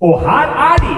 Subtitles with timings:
[0.00, 0.94] Og her er de!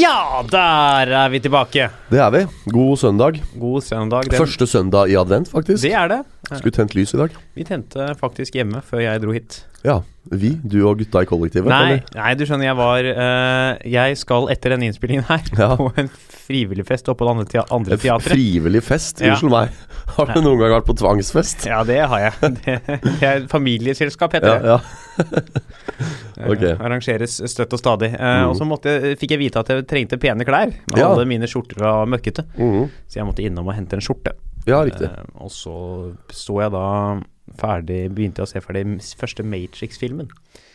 [0.00, 1.88] Ja, der er vi tilbake.
[2.10, 2.42] Det er vi.
[2.72, 3.40] God søndag.
[3.56, 4.28] God søndag.
[4.30, 5.82] Den, Første søndag i advent, faktisk.
[5.82, 6.20] Det er det.
[6.50, 7.38] Skulle tent lys i dag.
[7.54, 9.64] Vi tente faktisk hjemme før jeg dro hit.
[9.86, 10.00] Ja.
[10.26, 11.70] Vi, du og gutta i kollektivet?
[11.70, 15.68] Nei, nei, du skjønner, jeg var uh, Jeg skal etter denne innspillingen her Ja.
[15.78, 16.10] på en
[16.46, 18.34] frivillig fest oppå det andre, te andre teatret.
[18.34, 19.22] frivillig fest?
[19.22, 19.36] Ja.
[19.50, 19.74] Meg.
[20.16, 21.66] Har du noen gang vært på tvangsfest?
[21.70, 22.50] Ja, det har jeg.
[22.66, 24.74] Det, det er familieselskap, heter det.
[24.74, 24.76] ja.
[24.76, 26.50] ja.
[26.52, 26.74] okay.
[26.74, 28.12] uh, Arrangeres støtt og stadig.
[28.14, 28.50] Uh, mm.
[28.50, 30.74] Og så måtte, fikk jeg vite at jeg trengte pene klær.
[30.90, 31.08] Men Ja.
[31.12, 32.44] Alle mine skjorter var møkkete.
[32.58, 32.90] Mhm.
[33.08, 34.34] Så jeg måtte innom og hente en skjorte.
[34.66, 35.06] ja, riktig.
[35.06, 37.20] Eh, og så så jeg da
[37.56, 38.82] ferdig Begynte jeg å se ferdig
[39.20, 40.26] første Matrix-filmen.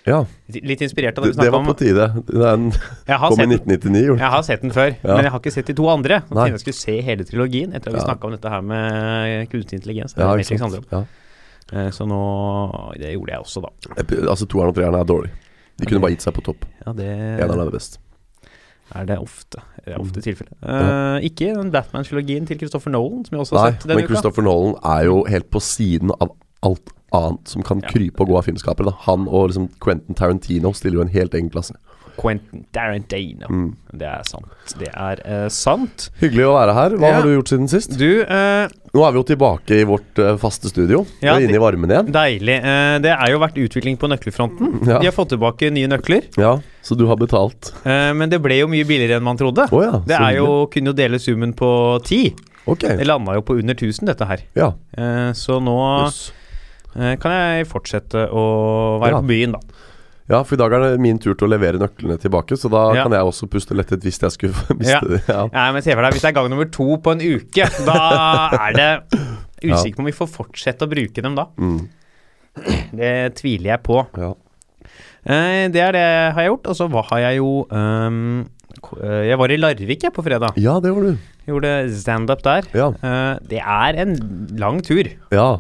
[0.08, 2.06] Ja, Litt inspirert av det, vi det var på tide.
[2.26, 4.20] Den kom i 1999, Gjort.
[4.24, 5.16] jeg har sett den før, Ja.
[5.16, 6.22] men jeg har ikke sett de to andre.
[6.24, 8.08] Jeg tenkte jeg skulle se hele trilogien etter at vi Ja.
[8.08, 10.16] snakka om dette her med kunstig intelligens.
[10.18, 10.86] Ja, Matrix handler om.
[10.92, 11.04] Ja.
[11.74, 13.70] Eh, Så nå Det gjorde jeg også, da.
[14.32, 15.30] Altså, toeren og treeren er dårlig.
[15.78, 16.66] De kunne bare gitt seg på topp.
[16.86, 17.06] Ja, det
[17.42, 18.00] Eneren er best.
[18.96, 19.62] Er det ofte.
[19.86, 20.24] Det er ofte Mm.
[20.24, 20.54] tilfellet.
[20.64, 24.04] Eh, ikke den Batman-filologien til Christopher Nolan, som jeg også har Nei, sett denne men
[24.06, 24.14] uka.
[24.14, 26.32] Christopher Nolan er jo helt på siden av
[26.64, 28.94] alt annet som kan krype og gå av filmskapere.
[29.08, 31.76] Han og liksom Quentin Tarantino stiller jo en helt egen klasse.
[32.22, 33.48] Quentin Tarantino.
[33.50, 33.70] Mm.
[33.98, 34.52] Det er sant.
[34.78, 36.10] Det er uh, sant.
[36.20, 36.96] Hyggelig å være her.
[37.00, 37.14] Hva Ja.
[37.18, 37.96] har du gjort siden sist?
[37.98, 41.06] Du, uh, Nå er vi jo tilbake i vårt uh, faste studio.
[41.24, 42.12] Ja, vi er inne i varmen igjen.
[42.12, 42.58] deilig.
[43.06, 44.74] Det er jo vært utvikling på nøkkelfronten.
[44.90, 45.00] Ja.
[45.00, 46.28] De har fått tilbake nye nøkler.
[46.38, 47.72] Ja, Så du har betalt?
[47.86, 49.68] Men det ble jo mye billigere enn man trodde.
[49.72, 50.02] Oh, ja.
[50.06, 51.72] Det er jo, kunne jo dele summen på
[52.06, 52.36] ti.
[52.68, 52.98] Okay.
[53.00, 54.44] Det landa jo på under 1000, dette her.
[54.58, 54.74] Ja.
[55.38, 56.22] Så nå Jøss.
[56.96, 59.22] Eh, kan jeg fortsette å være Ja.
[59.22, 59.60] på byen, da.
[60.32, 62.94] Ja, for i dag er det min tur til å levere nøklene tilbake, så da
[62.96, 63.04] Ja.
[63.04, 65.00] kan jeg også puste lettet hvis jeg skulle miste Ja.
[65.02, 65.22] det.
[65.28, 65.48] Ja.
[65.52, 67.98] ja, men se for deg, Hvis det er gang nummer to på en uke, da
[68.70, 69.20] er det
[69.64, 71.46] usikker på om vi får fortsette å bruke dem da.
[71.58, 71.90] Mm.
[72.96, 74.06] Det tviler jeg på.
[74.18, 74.34] ja.
[75.24, 76.68] Eh, det er det jeg har gjort.
[76.72, 78.48] Og så har jeg jo um,
[79.04, 80.56] Jeg var i Larvik jeg på fredag.
[80.58, 81.18] Ja, det var du.
[81.46, 82.66] Gjorde standup der.
[82.74, 82.88] Ja.
[83.04, 84.16] Eh, det er en
[84.58, 85.04] lang tur.
[85.32, 85.60] ja.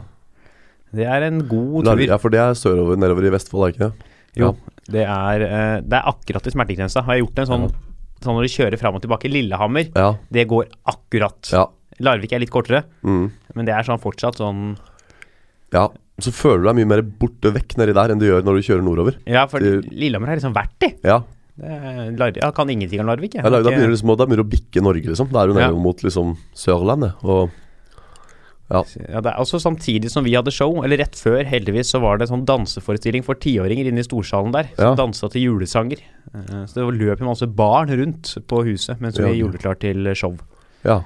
[0.93, 1.99] Det er en god tur.
[2.05, 3.93] ja, for det er sørover, nedover i Vestfold, er ikke det?
[4.35, 4.55] Jo,
[4.91, 7.03] det er, eh, det er akkurat i smertegrensa.
[7.03, 7.65] Har jeg gjort en sånn,
[8.21, 9.29] sånn når du kjører fram og tilbake.
[9.31, 10.15] Lillehammer, Ja.
[10.31, 11.51] det går akkurat.
[11.51, 11.65] Ja.
[11.99, 13.31] Larvik er litt kortere, Mm.
[13.55, 14.77] men det er sånn fortsatt sånn
[15.73, 15.87] ja.
[16.19, 18.61] Så føler du deg mye mer borte vekk nedi der enn du gjør når du
[18.67, 19.15] kjører nordover.
[19.25, 20.95] Ja, for Det- Lillehammer har liksom vært i.
[21.03, 21.23] Ja.
[21.57, 23.33] Det er jeg kan ingenting om Larvik.
[23.35, 23.43] Jeg.
[23.43, 25.31] Ja, da, Har da begynner det liksom, da begynner du å bikke Norge, liksom.
[25.31, 25.71] Da er du Ja.
[25.71, 27.13] mot liksom Sørlandet.
[27.23, 27.49] Og
[28.71, 28.81] ja.
[29.09, 32.17] Ja, det er også samtidig som vi hadde show, eller rett før, heldigvis, så var
[32.17, 34.69] det en sånn danseforestilling for tiåringer inne i storsalen der.
[34.77, 34.95] Som Ja.
[34.95, 35.99] dansa til julesanger.
[36.33, 39.45] Eh, Så det løp jo masse barn rundt på huset mens vi Ja.
[39.45, 40.37] gjorde klart til show.
[40.85, 41.03] ja.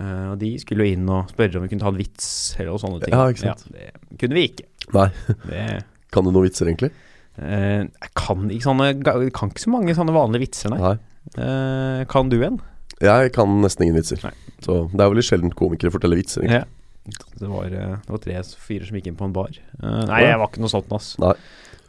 [0.00, 2.72] Eh, Og de skulle jo inn og spørre om vi kunne ta en vits eller
[2.72, 3.12] og sånne ting.
[3.12, 3.64] Ja, ikke sant.
[3.72, 4.64] det kunne vi ikke.
[4.94, 5.10] Nei.
[5.46, 6.90] Det, Kan du noen vitser, egentlig?
[7.38, 9.02] eh, jeg kan ikke sånne
[9.32, 10.98] Kan ikke så mange sånne vanlige vitser, nei.
[11.38, 12.60] Eh, kan du en?
[13.00, 14.22] Jeg kan nesten ingen vitser.
[14.22, 14.32] Nei.
[14.62, 16.42] Så det er veldig sjelden komikere forteller vitser.
[16.42, 16.62] egentlig.
[16.62, 16.64] Ja.
[17.02, 19.50] Det var, eh, det var tre fyrer som gikk inn på en bar.
[19.50, 20.28] Eh, nei, Ja.
[20.32, 21.16] jeg var ikke noe sånt, ass.
[21.18, 21.34] Nei.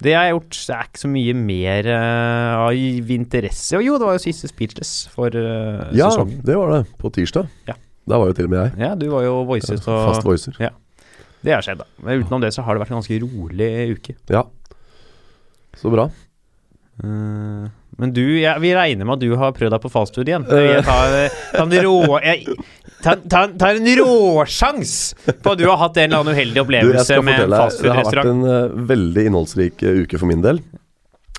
[0.03, 3.71] Det jeg har gjort, det er ikke så mye mer av av interesse.
[3.77, 6.41] Jo, jo, det var jo siste Speechless for uh, Ja, sesongen.
[6.43, 6.81] det var det.
[6.97, 7.47] På tirsdag.
[7.69, 7.75] Ja.
[8.09, 8.79] Da var jo til og med jeg.
[8.83, 10.57] Ja, du var jo voicet og Fast voicer.
[11.43, 11.85] Det har skjedd, da.
[12.03, 14.15] Men utenom det så har det vært en ganske rolig uke.
[14.31, 14.43] Ja.
[15.79, 16.09] Så bra.
[17.03, 20.45] Uh, men du, ja, vi regner med at du har prøvd deg på fastfood igjen.
[20.49, 20.67] Eh.
[20.77, 22.57] Jeg tar, ta en rå jeg,
[23.03, 24.93] ta, ta, ta en råsjans
[25.43, 27.83] på at du har hatt en eller annen uheldig Du, opplevelse skal med en fastfood-restaurant.
[27.83, 30.61] det har vært en uh, veldig innholdsrik uh, uke for min del.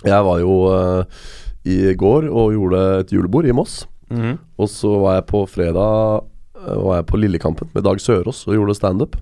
[0.05, 1.27] Jeg var jo uh,
[1.65, 3.83] i går og gjorde et julebord i Moss.
[4.13, 4.37] Mhm.
[4.61, 6.27] Og så var jeg på fredag
[6.65, 9.17] Var jeg på Lillekampen med Dag Sørås og gjorde standup.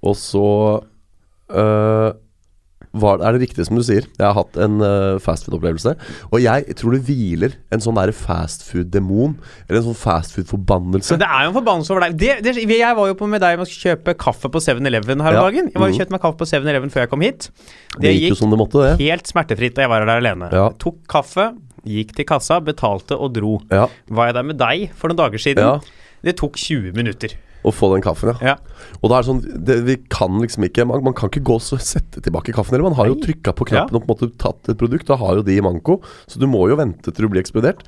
[0.00, 0.44] Og så
[2.92, 4.02] var, er det riktig som du sier.
[4.18, 5.92] Jeg har hatt en uh, fastfood-opplevelse.
[6.32, 9.36] Og jeg tror det hviler en sånn fastfood-demon,
[9.68, 11.18] eller en sånn fastfood-forbannelse.
[11.20, 12.16] Det er jo en forbannelse over deg.
[12.18, 15.36] Det, det, jeg var jo på med deg med å kjøpe kaffe på 7-Eleven her
[15.36, 15.44] om Ja.
[15.46, 15.70] dagen.
[15.70, 16.00] Jeg var jo Mhm.
[16.00, 17.50] kjøpt meg kaffe på 7-Eleven før jeg kom hit.
[18.00, 18.98] Det gikk jo som det måtte, det.
[19.06, 20.50] helt smertefritt da jeg var der alene.
[20.52, 20.68] Ja.
[20.78, 21.54] Tok kaffe,
[21.86, 23.60] gikk til kassa, betalte og dro.
[23.70, 25.62] Ja, Var jeg der med deg for noen dager siden?
[25.62, 25.78] ja.
[26.22, 27.30] Det tok 20 minutter.
[27.60, 28.52] Å få den kaffen, ja.
[28.52, 28.86] Ja.
[29.00, 31.58] Og da er det sånn det, Vi kan liksom ikke man, man kan ikke gå
[31.58, 32.76] og sette tilbake kaffen.
[32.76, 35.08] Eller man har jo trykka på knappen og på en måte tatt et produkt.
[35.10, 35.98] Da har jo de i manko.
[36.30, 37.84] Så du må jo vente til du blir eksplodert.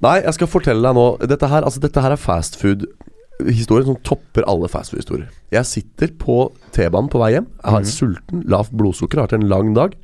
[0.00, 4.46] Nei, jeg skal fortelle deg nå Dette her, altså, dette her er fastfood-historien som topper
[4.48, 5.28] alle fastfood-historier.
[5.52, 7.50] Jeg sitter på T-banen på vei hjem.
[7.60, 7.90] Jeg har mm.
[7.90, 9.98] sulten, lavt blodsukker, har hatt en lang dag.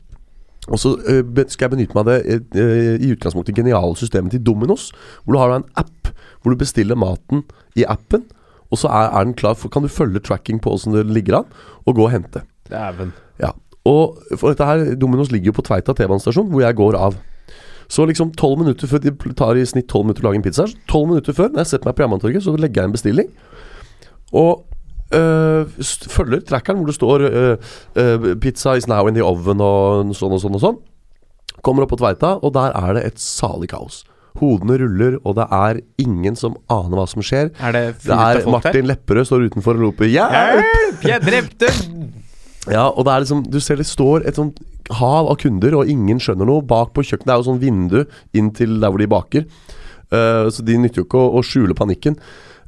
[0.67, 0.97] Og så
[1.47, 2.63] skal jeg benytte meg av det
[3.07, 4.91] i utgangspunktet geniale systemet til Dominos.
[5.23, 6.11] Hvor du har en app
[6.43, 7.45] hvor du bestiller maten
[7.79, 8.23] i appen,
[8.71, 11.41] og så er, er den klar for Kan du følge tracking på åssen det ligger
[11.41, 11.55] an,
[11.87, 12.43] og gå og hente.
[12.71, 13.13] Dæven.
[13.43, 13.53] Ja.
[13.87, 17.19] Og for dette her Dominos ligger jo på Tveita T-banestasjon, hvor jeg går av.
[17.89, 20.67] Så liksom tolv minutter før De tar i snitt tolv minutter å lage en pizza.
[20.91, 23.31] Tolv minutter før, når jeg setter meg på Jernbanetorget, så legger jeg en bestilling.
[24.35, 24.65] Og
[25.15, 25.87] øh,
[26.17, 27.57] følger trackeren hvor det står øh,
[27.95, 30.83] øh, 'Pizza is now in the oven' og sånn og sånn og sånn.
[31.63, 34.03] Kommer opp på Tveita, og der er det et salig kaos.
[34.41, 37.51] Hodene ruller, og det er ingen som aner hva som skjer.
[37.63, 38.43] Er det Det er?
[38.51, 40.11] Martin Lepperød står utenfor og roper!
[40.13, 41.05] Hjelp!
[41.07, 41.71] Jeg drepte
[42.73, 44.59] Ja, og det er liksom Du ser det står et sånt
[44.95, 46.63] hav av kunder, og ingen skjønner noe.
[46.63, 48.05] Bak på kjøkkenet er jo sånn vindu
[48.39, 49.47] inn til der hvor de baker.
[50.15, 52.19] Uh, så de nytter jo ikke å, å skjule panikken.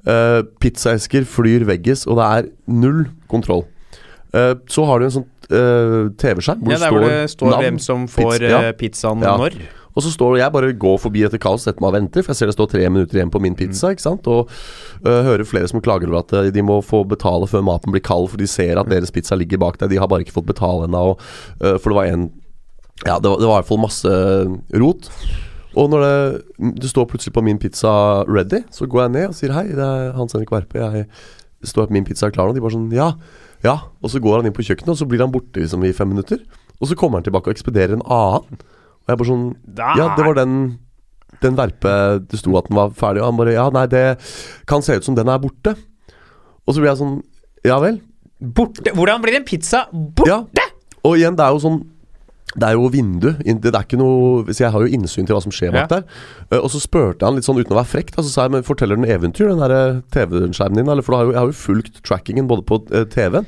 [0.02, 3.66] Uh, pizzaesker flyr veggis, og det er null kontroll.
[4.34, 7.62] Uh, så har du en sånn eh, TV-skjerm hvor Ja, der hvor det står navn,
[7.64, 8.60] hvem som får pizza- ja.
[8.68, 9.36] eh, pizzaen Ja.
[9.36, 9.56] når.
[9.98, 12.36] Og så står jeg bare går forbi etter kaos, setter meg og venter, for jeg
[12.36, 13.88] ser det står tre minutter igjen på min pizza.
[13.90, 14.28] ikke sant?
[14.30, 14.46] Og
[15.02, 18.28] uh, hører flere som klager over at de må få betale før maten blir kald,
[18.30, 19.90] for de ser at deres pizza ligger bak deg.
[19.90, 21.16] De har bare ikke fått betale ennå.
[21.64, 22.30] øh, For det var en
[23.06, 24.14] Ja, det var, det var i hvert fall masse
[24.78, 25.10] rot.
[25.74, 26.42] Og når det,
[26.82, 29.78] det står plutselig på min pizza ready, så går jeg ned og sier hei, det
[29.84, 30.78] er Hans Henrik Verpe.
[30.78, 31.06] Jeg
[31.64, 32.54] står på min pizza er klar nå.
[32.54, 33.12] De bare sånn ja,
[33.64, 33.76] ja.
[34.02, 36.10] Og så går han inn på kjøkkenet, og så blir han borte liksom i fem
[36.12, 36.42] minutter.
[36.78, 38.60] Og så kommer han tilbake og ekspederer en annen.
[39.02, 39.48] Og jeg bare sånn
[39.98, 40.54] ja, det var den
[41.42, 41.90] Den verpe
[42.28, 44.04] det sto at den var ferdig, og han bare Ja, nei, det
[44.68, 45.74] kan se ut som den er borte.
[46.66, 47.18] Og så blir jeg sånn
[47.66, 48.00] Ja vel?
[48.38, 48.92] Borte!
[48.94, 50.28] Hvordan blir en pizza borte?
[50.30, 50.68] Ja.
[51.06, 51.80] Og igjen, det er jo sånn
[52.56, 53.32] det er jo vindu.
[53.44, 55.98] Det er ikke noe Så jeg har jo innsyn til hva som skjer bak Ja.
[55.98, 56.04] der.
[56.50, 58.52] Eh, Og så spurte han litt sånn uten å være frekk, da, så sa jeg
[58.52, 60.88] men forteller den eventyr, den der eh, TV-skjermen din?
[60.88, 63.46] Eller for da har jo, jeg har jo fulgt trackingen både på eh, TV-en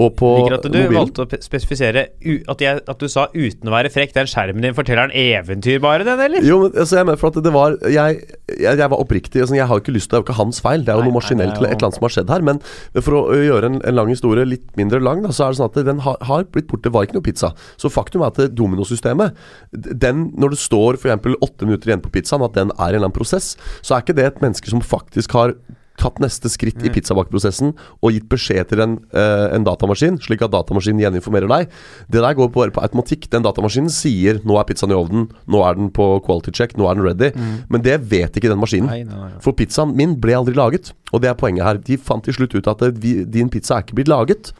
[0.00, 0.94] og på Liker at du mobilen.
[0.96, 2.02] valgte å spesifisere
[2.48, 4.14] at, jeg, at du sa uten å være frekk.
[4.16, 6.46] Den skjermen din forteller en eventyr, bare, den, eller?
[6.48, 9.42] Jo, men altså, jeg mener for at det var Jeg, jeg, jeg var oppriktig.
[9.42, 10.84] Altså, jeg har jo ikke lyst til Det er jo ikke hans feil.
[10.86, 12.46] Det er jo Nei, noe maskinelt jo- et eller annet som har skjedd her.
[12.48, 12.62] Men
[13.02, 15.70] for å gjøre en, en lang historie litt mindre lang, da, så er det sånn
[15.70, 16.86] at den har, har blitt borte.
[16.88, 17.52] Det var ikke noe pizza.
[17.76, 19.36] Så faktum er at det dominosystemet
[19.76, 21.28] Den, Når det står f.eks.
[21.44, 23.52] åtte minutter igjen på pizzaen, at den er en eller annen prosess,
[23.84, 25.54] så er ikke det et menneske som faktisk har
[26.00, 30.52] tatt neste skritt i pizzabakeprosessen og gitt beskjed til en, uh, en datamaskin, slik at
[30.54, 31.74] datamaskinen gjeninformerer deg.
[32.12, 33.28] Det der går bare på automatikk.
[33.32, 36.90] Den datamaskinen sier 'nå er pizzaen i ovnen', 'nå er den på quality check', 'nå
[36.90, 37.64] er den ready'.
[37.68, 38.88] Men det vet ikke den maskinen.
[38.88, 39.40] Nei, nei, nei.
[39.40, 40.92] For pizzaen min ble aldri laget.
[41.12, 41.76] Og det er poenget her.
[41.76, 44.52] De fant til slutt ut at vi, din pizza er ikke blitt laget.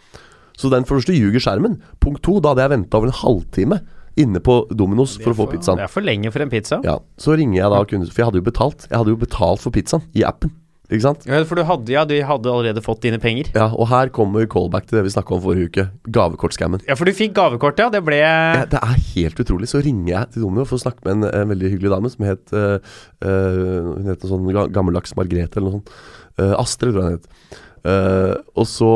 [0.57, 1.81] Så den første ljuger skjermen.
[2.01, 3.81] Punkt to, da hadde jeg venta over en halvtime
[4.21, 5.81] inne på Dominos for å få pizzaen.
[5.81, 6.81] Det er for lenge for en pizza.
[6.85, 8.87] Ja, Så ringer jeg da kunden, for jeg hadde jo betalt.
[8.91, 10.53] Jeg hadde jo betalt for pizzaen i appen.
[10.93, 11.25] Ikke sant?
[11.25, 13.49] Ja, for du hadde, ja, du hadde allerede fått dine penger.
[13.57, 15.87] Ja, Og her kommer callback til det vi snakka om forrige uke.
[16.13, 16.85] Gavekortscammen.
[16.89, 17.89] Ja, for du fikk gavekort, ja.
[17.93, 19.71] Det ble Ja, det er helt utrolig.
[19.73, 22.29] Så ringer jeg til Domino for å snakke med en, en veldig hyggelig dame som
[22.29, 22.77] het uh,
[23.25, 25.93] øh, Hun het noe sånn gammeldags Margrethe eller noe sånt.
[26.37, 27.61] Uh, Astrid, tror jeg hun het.
[27.83, 28.93] Uh, og så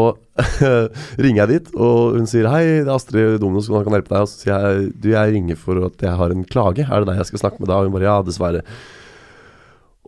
[1.25, 4.27] ringer jeg dit, og hun sier 'Hei, det er Astrid Dominos, hvordan kan hjelpe deg?'
[4.27, 6.85] Og så sier jeg 'Du, jeg ringer for at jeg har en klage.
[6.85, 8.67] Er det deg jeg skal snakke med da?' Og hun bare 'Ja, dessverre'.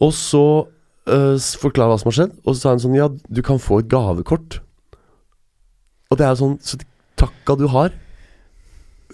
[0.05, 0.69] Og så
[1.08, 3.81] øh, forklare hva som har skjedd, og så sa hun sånn 'Ja, du kan få
[3.81, 4.60] et gavekort'.
[6.10, 6.78] Og det er sånn Så
[7.16, 7.90] takka du har.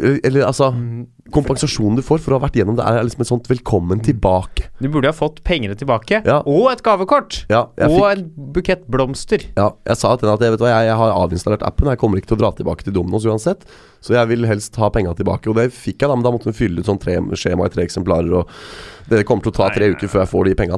[0.00, 1.06] Eh, Eller altså Mm.
[1.32, 4.67] Kompensasjonen du får for å ha vært gjennom det, er liksom et sånt 'velkommen tilbake'.
[4.81, 6.21] Du burde ha fått pengene tilbake.
[6.26, 6.43] Ja.
[6.44, 7.47] Og et gavekort!
[7.49, 9.47] Ja, og fikk en bukett blomster.
[9.57, 12.21] Ja, jeg sa til henne at jeg, hva, jeg, jeg har avinstallert appen, jeg kommer
[12.21, 13.64] ikke til å dra tilbake til Domino's uansett.
[14.04, 15.49] Så jeg vil helst ha penga tilbake.
[15.49, 17.73] Og det fikk jeg, da, men da måtte hun fylle ut sånn tre, skjema i
[17.73, 18.28] tre eksemplarer.
[18.43, 20.76] Og det kommer til å ta tre uker før jeg får de penga.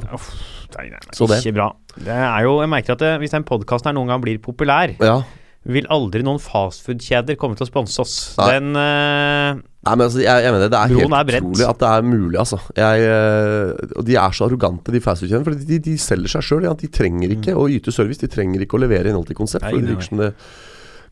[1.42, 1.72] Ikke bra.
[1.96, 5.24] Det er jo, jeg merker at det, hvis den podkasten noen gang blir populær, Ja.
[5.66, 8.12] Vil aldri noen fastfood-kjeder komme til å sponse oss.
[8.38, 8.46] Nei.
[8.54, 11.90] Den uh, Nei, men altså, jeg, jeg mener det er helt er utrolig at det
[11.92, 12.58] er mulig, altså.
[12.74, 15.46] Jeg, uh, og de er så arrogante, de fastfood-kjedene.
[15.46, 16.66] For de, de selger seg sjøl.
[16.66, 16.74] Ja.
[16.78, 19.66] De trenger ikke å yte service, de trenger ikke å levere innhold til konsept.
[19.66, 20.32] Nei, For det virker som det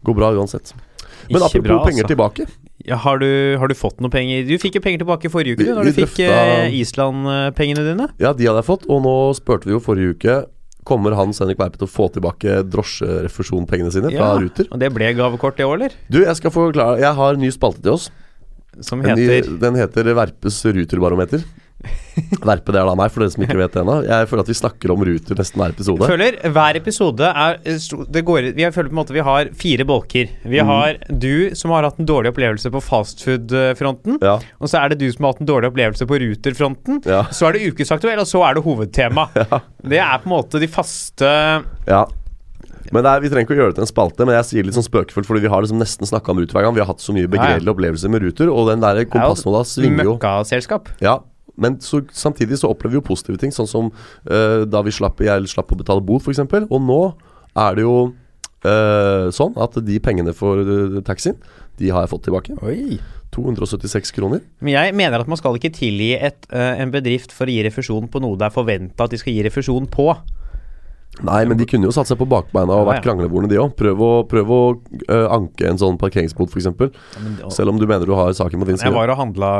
[0.04, 0.74] går bra uansett.
[1.24, 2.12] Men Ikke apropos bra, penger altså.
[2.12, 2.46] tilbake.
[2.84, 3.28] ja, har, du,
[3.62, 4.42] har du fått noe penger?
[4.44, 8.08] Du fikk jo penger tilbake forrige uke, Vi- du, når du fikk eh, Island-pengene dine.
[8.20, 10.34] Ja, de hadde jeg fått, og nå spurte vi jo forrige uke
[10.84, 14.68] Kommer Hans Henrik Verpe til å få tilbake drosjerefusjonpengene sine fra Ja, Ruter?
[14.70, 15.96] Og det ble gavekort det òg, eller?
[16.12, 18.10] Du, jeg skal forklare Jeg har en ny spalte til oss.
[18.84, 21.44] Som En ny, heter den heter Verpes Ruterbarometer.
[22.44, 23.96] Verpe, det er da meg, for dere som ikke vet det ennå.
[24.06, 26.06] Jeg føler at vi snakker om Ruter nesten hver episode.
[26.08, 27.58] føler hver episode er
[28.14, 30.30] det går, Vi føler på en måte vi har fire bolker.
[30.44, 30.66] Vi Mm.
[30.70, 34.18] har du som har hatt en dårlig opplevelse på fastfood-fronten.
[34.22, 37.02] Ja, Og så er det du som har hatt en dårlig opplevelse på Ruter-fronten.
[37.04, 39.28] ja, Så er det ukesaktuell, og så er det hovedtema.
[39.84, 41.26] Det er på en måte de faste
[41.86, 42.06] ja.
[42.92, 44.62] Men det er, Vi trenger ikke å gjøre det til en spalte, men jeg sier
[44.64, 46.74] litt sånn spøkefullt, fordi vi har liksom nesten snakka om Ruter hver gang.
[46.76, 50.14] Vi har hatt så mye begredelige opplevelser med Ruter, og den der kompassnåla svinger jo.
[50.18, 50.88] Møkkaselskap.
[51.02, 51.18] Ja,
[51.60, 55.22] men så, samtidig så opplever vi jo positive ting, sånn som uh, da vi slapp,
[55.24, 56.42] jeg slapp å betale bot, f.eks.
[56.66, 57.00] Og nå
[57.64, 61.38] er det jo uh, sånn at de pengene for uh, taxien,
[61.78, 62.56] de har jeg fått tilbake.
[62.66, 62.98] Oi.
[63.34, 64.44] 276 kroner.
[64.62, 68.06] Men jeg mener at man skal ikke tilgi et, en bedrift for å gi refusjon
[68.06, 70.06] på noe det er forventa at de skal gi refusjon på.
[71.22, 73.04] Nei, men de kunne jo satt seg på bakbeina og vært ja.
[73.06, 73.76] krangleborene, de òg.
[73.78, 76.72] Prøv å, prøv å uh, anke en sånn parkeringsbot, f.eks.
[77.22, 78.90] Men, Selv om du mener du har saken på din side.
[78.90, 79.52] jeg var og handla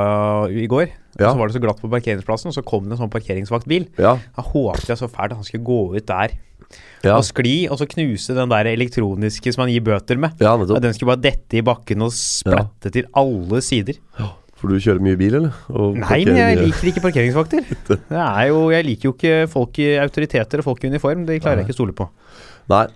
[0.50, 0.88] i går,
[1.20, 1.30] Ja.
[1.30, 3.86] og så var det så glatt på parkeringsplassen, og så kom det en sånn parkeringsvaktbil.
[4.02, 6.34] Ja, Jeg håpet jeg så fælt at han skulle gå ut der
[7.04, 10.40] ja, og skli, og så knuse den der elektroniske som han gir bøter med.
[10.42, 14.00] ja den skulle bare dette i bakken og splatte til alle sider.
[14.64, 15.56] For du kjører mye bil, eller?
[15.76, 16.66] Og Nei, men jeg mye.
[16.70, 17.66] liker ikke parkeringsvakter.
[18.24, 21.26] Er jo, jeg liker jo ikke folk i autoriteter og folk i uniform.
[21.28, 22.06] Det klarer jeg ikke å stole på.
[22.72, 22.86] Nei.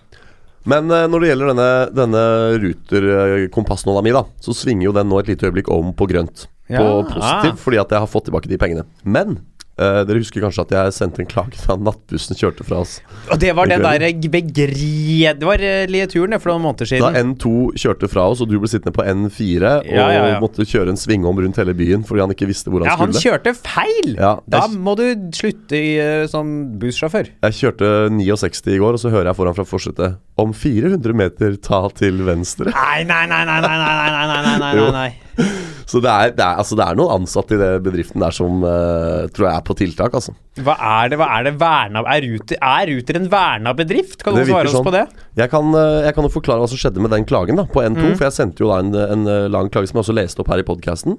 [0.69, 2.23] Men eh, når det gjelder denne, denne
[2.65, 6.47] Ruter-kompassnåla mi, da, så svinger jo den nå et lite øyeblikk om på grønt.
[6.69, 7.61] På positivt, ah.
[7.61, 8.87] fordi at jeg har fått tilbake de pengene.
[9.05, 9.39] Men
[9.79, 12.97] eh, dere husker kanskje at jeg sendte en klage da nattbussen kjørte fra oss.
[13.31, 17.05] Og det var den der begredelige turen for noen måneder siden.
[17.15, 17.23] Da.
[17.23, 20.39] N2 kjørte fra oss, og du ble sittende på N4 og Ja, ja, ja.
[20.43, 23.15] måtte kjøre en svingom rundt hele byen fordi han ikke visste hvor han Ja, han
[23.15, 24.13] kjørte feil!
[24.17, 25.05] Ja, Da må du
[25.35, 27.31] slutte i, uh, som bussjåfør.
[27.47, 31.55] jeg kjørte 69 i går, og så hører jeg foran fra forsetet Om 400 meter,
[31.61, 32.71] ta til venstre.
[32.71, 35.58] Nei, nei, nei, nei, nei, nei, nei, nei, nei, nei.
[35.89, 38.61] Så det er, det er, altså det er noen ansatte i det bedriften der som
[38.61, 40.35] uh, tror jeg er på tiltak, altså.
[40.61, 44.21] Hva er det, hva er det verna Er Ruter, er Ruter en verna bedrift?
[44.21, 44.85] Kan du svare oss sånn.
[44.85, 45.05] på det?
[45.39, 47.83] Jeg kan, eh, jeg kan jo forklare hva som skjedde med den klagen da på
[47.85, 48.01] N2.
[48.01, 48.17] Mm.
[48.19, 50.51] For jeg sendte jo da en, en eh, lang klage som jeg også leste opp
[50.51, 51.15] her i podkasten.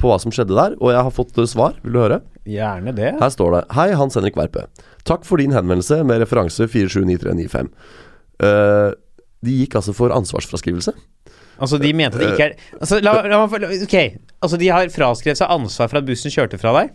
[0.00, 0.74] På hva som skjedde der.
[0.80, 1.78] Og jeg har fått svar.
[1.84, 2.20] Vil du høre?
[2.48, 3.14] Gjerne det.
[3.22, 4.66] Her står det Hei, Hans Henrik Verpe.
[5.08, 7.70] Takk for din henvendelse med referanse 479395.
[8.42, 8.90] Uh,
[9.46, 10.94] de gikk altså for ansvarsfraskrivelse.
[11.62, 13.96] Altså, de mente det ikke er altså, la, la la, Ok,
[14.42, 16.92] altså, de har fraskrevet seg ansvar for at bussen kjørte fra deg?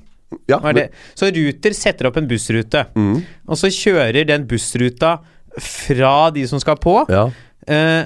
[0.52, 0.90] Ja, er?
[1.16, 5.18] Så Ruter setter opp en bussrute, Mm, og så kjører den bussruta
[5.58, 7.00] fra de som skal på.
[7.10, 7.30] ja.
[7.68, 8.06] Eh,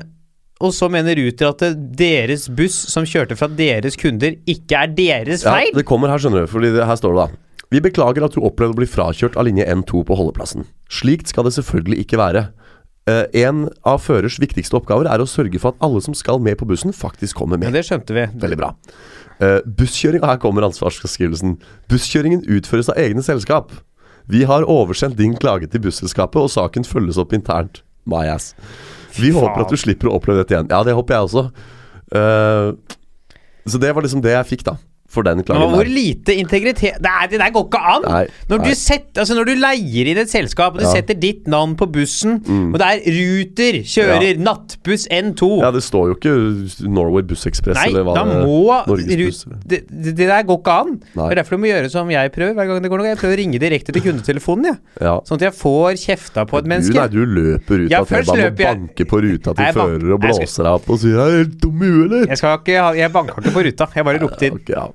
[0.61, 1.63] og så mener Ruter at
[1.97, 5.71] deres buss som kjørte fra deres kunder, ikke er deres feil.
[5.71, 6.51] ja, det kommer her, skjønner du.
[6.51, 7.39] Fordi det, her står det da.
[7.73, 10.67] Vi beklager at du opplevde å bli frakjørt av linje N2 på holdeplassen.
[10.91, 12.43] Slikt skal det selvfølgelig ikke være.
[13.09, 16.59] Eh, en av førers viktigste oppgaver er å sørge for at alle som skal med
[16.59, 17.71] på bussen, faktisk kommer med.
[17.71, 18.27] Ja, det skjønte vi.
[18.43, 18.75] Veldig bra.
[19.41, 21.55] Uh, busskjøring, her kommer ansvarsbeskrivelsen.
[21.89, 23.73] Busskjøringen utføres av egne selskap.
[24.29, 27.81] Vi har oversendt din klage til busselskapet, og saken følges opp internt.
[28.05, 28.51] My ass.
[29.17, 29.39] Vi Faen.
[29.41, 30.69] håper at du slipper å oppleve dette igjen.
[30.69, 31.47] Ja, det håper jeg også.
[32.13, 32.77] Uh,
[33.65, 34.77] så det var liksom det jeg fikk, da.
[35.11, 35.91] For den klagen hvor der.
[35.91, 38.05] lite integritet Det, er, det der går ikke an!
[38.07, 38.69] Nei, Når, nei.
[38.71, 40.91] Du setter, altså når du leier inn et selskap, og du Ja.
[40.91, 40.95] Mm.
[40.95, 42.37] setter ditt navn på bussen,
[42.71, 46.35] og det er Ruter kjører nattbuss N2 Ja, det står jo ikke
[46.87, 48.61] Norway Bussekspress Nei, eller hva da det må
[49.67, 50.93] det, det, der går ikke an.
[51.15, 51.27] Nei.
[51.27, 53.09] Det er derfor du må gjøre som jeg prøver hver gang det går noe.
[53.11, 54.79] Jeg prøver å ringe direkte til kundetelefonen, jeg.
[55.01, 55.15] Ja.
[55.27, 56.95] Sånn at jeg får kjefta på et Du, menneske.
[56.97, 60.63] nei, du løper ut Ja, av T-banen og banker på ruta til fører og blåser
[60.67, 63.37] deg opp og sier er helt dum i huet, eller?' Jeg, skal ikke, jeg banka
[63.41, 64.59] ikke på ruta, jeg bare ropte inn.
[64.61, 64.87] Okay, ja.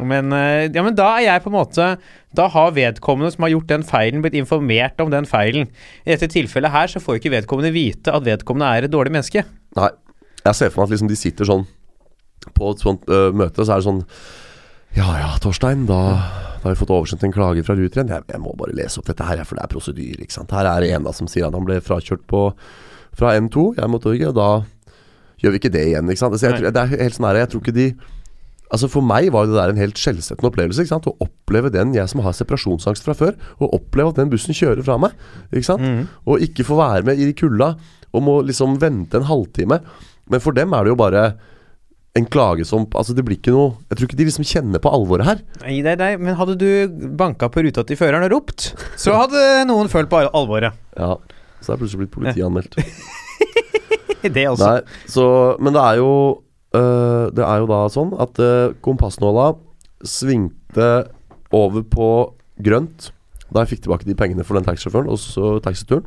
[0.00, 1.86] Men, eh, ja, men da er jeg på en måte
[2.32, 5.68] Da har vedkommende som har gjort den feilen, blitt informert om den feilen.
[6.06, 9.44] I dette tilfellet her så får ikke vedkommende vite at vedkommende er et dårlig menneske.
[9.76, 9.90] Nei.
[10.42, 11.66] Jeg ser for meg at liksom de sitter sånn
[12.56, 14.00] På et sånt uh, møte, så er det sånn
[14.96, 16.00] Ja ja, Torstein, da,
[16.58, 18.10] da har vi fått oversendt en klage fra Ruter igjen.
[18.12, 20.52] Jeg, jeg må bare lese opp dette her, for det er prosedyre, ikke sant.
[20.52, 22.42] Her er det en da som sier at han ble frakjørt på
[23.16, 24.50] fra N2, jeg er Norge, og da
[25.42, 26.36] gjør vi ikke det igjen, ikke sant.
[26.36, 26.72] Så jeg, Nei.
[26.74, 27.88] det er helt sånn her, jeg tror ikke de
[28.72, 30.80] Altså For meg var det der en helt skjellsettende opplevelse.
[30.80, 34.30] ikke sant Å oppleve den, jeg som har separasjonsangst fra før, å oppleve at den
[34.32, 35.12] bussen kjører fra meg.
[35.52, 36.06] Ikke sant Mm.
[36.26, 37.74] Og ikke få være med i de kulda,
[38.12, 39.80] og må liksom vente en halvtime.
[40.30, 41.24] Men for dem er det jo bare
[42.14, 44.90] en klage som Altså Det blir ikke noe Jeg tror ikke de liksom kjenner på
[44.92, 45.38] alvoret her.
[45.62, 46.68] Nei, nei, nei, men hadde du
[47.16, 50.72] banka på ruta til føreren og ropt, så hadde noen følt på alvoret.
[50.96, 51.16] Ja
[51.60, 52.76] Så er det plutselig blitt politianmeldt.
[54.22, 54.62] Det også.
[54.68, 55.24] Nei, så
[55.58, 56.10] Men det er jo
[56.78, 59.52] øh, Det er jo da sånn at uh, kompassnåla
[60.02, 60.92] svingte
[61.52, 62.08] over på
[62.62, 63.12] grønt
[63.52, 66.06] da jeg fikk tilbake de pengene for den taxisjåføren og så taxituren.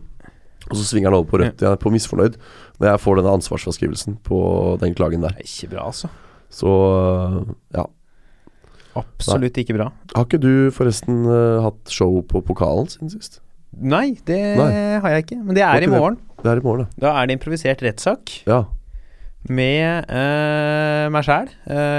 [0.66, 2.40] Og så svinger den over på rødt igjen, på misfornøyd,
[2.82, 4.40] når jeg får denne ansvarsfraskrivelsen på
[4.82, 5.36] den klagen der.
[5.38, 6.10] Det er ikke bra, altså.
[6.50, 7.86] Så øh, ja.
[8.96, 9.92] Absolutt ikke bra.
[10.16, 13.42] Har ikke du forresten uh, hatt show på Pokalen siden sist?
[13.76, 14.72] Nei, det Nei.
[15.04, 15.38] har jeg ikke.
[15.44, 16.18] Men det er i morgen.
[16.40, 18.64] Det er i morgen, Da er det improvisert rettssak ja.
[19.50, 21.52] Med eh, meg sjæl,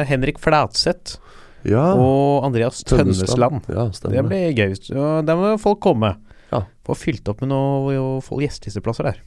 [0.09, 1.21] Henrik Flatseth
[1.67, 3.67] Ja, og Andreas Tønnesland.
[3.71, 4.77] Ja, Det blir gøy.
[4.95, 6.15] Og Der må folk komme.
[6.53, 6.65] Ja.
[6.87, 9.25] Få fylt opp med noen gjestelisteplasser der.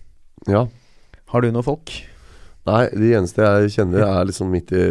[0.48, 0.68] Ja.
[1.30, 1.92] Har du noen folk?
[2.70, 4.84] Nei, de eneste jeg kjenner er liksom midt i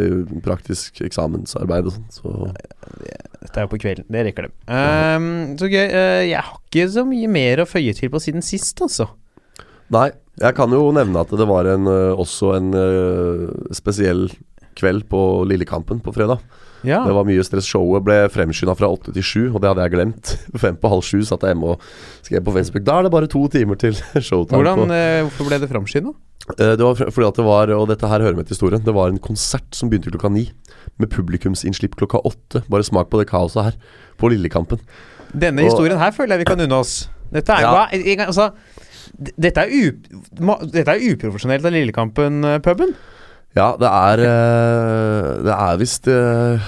[0.45, 2.33] praktisk eksamensarbeid og sånn, så
[3.39, 4.55] Dette er jo på kvelden, det rekker dem.
[4.67, 5.29] Um,
[5.61, 5.85] så gøy.
[5.93, 9.07] Uh, jeg har ikke så mye mer å føye til på siden sist, altså.
[9.91, 11.87] Nei, jeg kan jo nevne at det var en,
[12.19, 12.87] også en ø,
[13.75, 14.29] spesiell
[14.79, 16.39] kveld på Lillekampen på fredag.
[16.87, 17.01] Ja.
[17.03, 17.67] Det var mye stress.
[17.67, 20.35] Showet ble fremskynda fra åtte til sju, og det hadde jeg glemt.
[20.63, 21.83] Fem på halv sju satt jeg hjemme og
[22.23, 22.85] skrev på Facebook.
[22.87, 23.97] Da er det bare to timer til
[24.29, 24.61] showtime.
[24.61, 24.95] Hvordan, på.
[24.95, 26.13] eh, hvorfor ble det framskynda?
[26.55, 28.95] Eh, Det var fordi at det var, og dette her hører med til historien, det
[28.95, 30.47] var en konsert som begynte klokka ni.
[31.03, 32.63] Med publikumsinnslipp klokka åtte.
[32.71, 33.81] Bare smak på det kaoset her.
[34.21, 34.79] På Lillekampen.
[35.35, 37.09] Denne Og- historien her føler jeg vi kan unne oss.
[37.35, 37.75] Dette er, Ja.
[37.75, 38.53] hva, altså,
[39.19, 39.93] dette er,
[40.71, 42.93] dette er uprofesjonelt av Lillekampen-puben.
[43.57, 46.67] Ja, det er eh, Det er visst eh,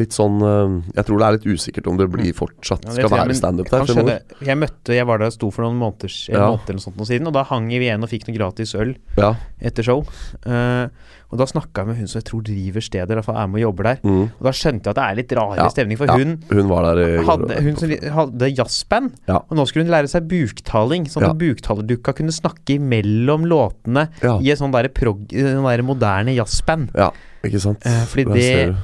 [0.00, 3.36] litt sånn eh, Jeg tror det er litt usikkert om det blir fortsatt skal være
[3.36, 4.22] standup der fremover.
[4.48, 6.48] Jeg møtte Jeg var der og sto for noen måneder, Eller Ja.
[6.54, 8.94] måneder eller sånt noe siden, og da hang vi igjen og fikk noe gratis øl
[9.20, 9.34] Ja.
[9.60, 10.06] etter show.
[10.48, 10.88] Eh,
[11.32, 13.46] og da snakka jeg med hun som jeg tror driver stedet, i hvert fall er
[13.50, 13.96] med og jobber der.
[14.06, 14.22] Mm.
[14.38, 15.68] Og da skjønte jeg at det er litt rarere Ja.
[15.68, 19.36] stemning, for Ja, hun Hun var der hadde, hun hadde jazzband, Ja.
[19.36, 24.08] og nå skulle hun lære seg buktaling, sånn at buktalerdukka kunne snakke imellom låtene
[24.40, 26.90] i et sånn derre der moderne jazzband.
[26.94, 27.10] ja,
[27.44, 27.78] ikke sant.
[27.84, 28.76] Eh, fordi det-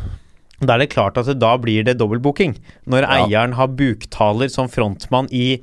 [0.65, 2.57] Da er det klart at det, da blir det dobbeltbooking.
[2.87, 3.27] Når Ja.
[3.27, 5.61] eieren har buktaler som frontmann i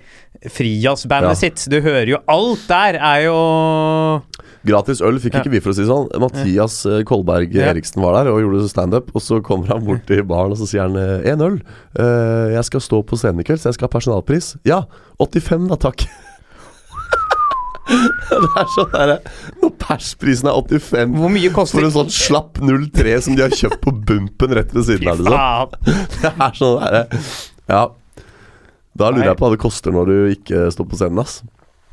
[0.48, 1.36] frijazzbandet Ja.
[1.36, 1.66] sitt.
[1.70, 4.22] Du hører jo Alt der er jo
[4.66, 6.10] Gratis øl fikk ikke vi, for å si sånn.
[6.20, 9.12] Mathias eh, Kolberg Eriksen var der og gjorde standup.
[9.16, 11.62] Og så kommer han bort til baren og så sier han 'én en øl.
[11.98, 14.58] Eh, jeg skal stå på scenen i kveld, så jeg skal ha personalpris.
[14.66, 14.84] Ja,
[15.20, 16.04] 85 da, takk.
[17.90, 19.16] det er sånn derre
[19.64, 23.50] Når persprisen er 85 Hvor mye koster for en sånn slapp 03 som de har
[23.50, 25.96] kjøpt på bumpen rett ved siden av, liksom.
[26.22, 27.02] Det er sånn derre
[27.70, 27.82] Ja.
[29.00, 31.40] Da lurer jeg på hva det koster når du ikke står på scenen, ass.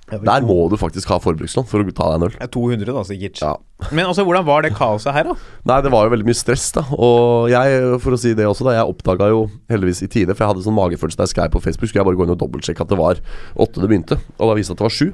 [0.06, 2.34] Der må du faktisk ha forbrukslån for å ta deg en øl.
[2.36, 3.40] Det er 200, da, sikkert.
[3.42, 3.54] Ja.
[3.90, 5.34] Men altså, hvordan var det kaoset her, da?
[5.66, 6.84] Nei, det var jo veldig mye stress, da.
[6.94, 9.40] Og jeg, for å si det også, da, jeg oppdaga jo
[9.72, 12.10] heldigvis i tide, for jeg hadde sånn magefølelse da jeg skrev på Facebook, skulle jeg
[12.10, 13.22] bare gå inn og dobbeltsjekke at det var
[13.66, 15.10] åtte det begynte, og da viste det at det var sju.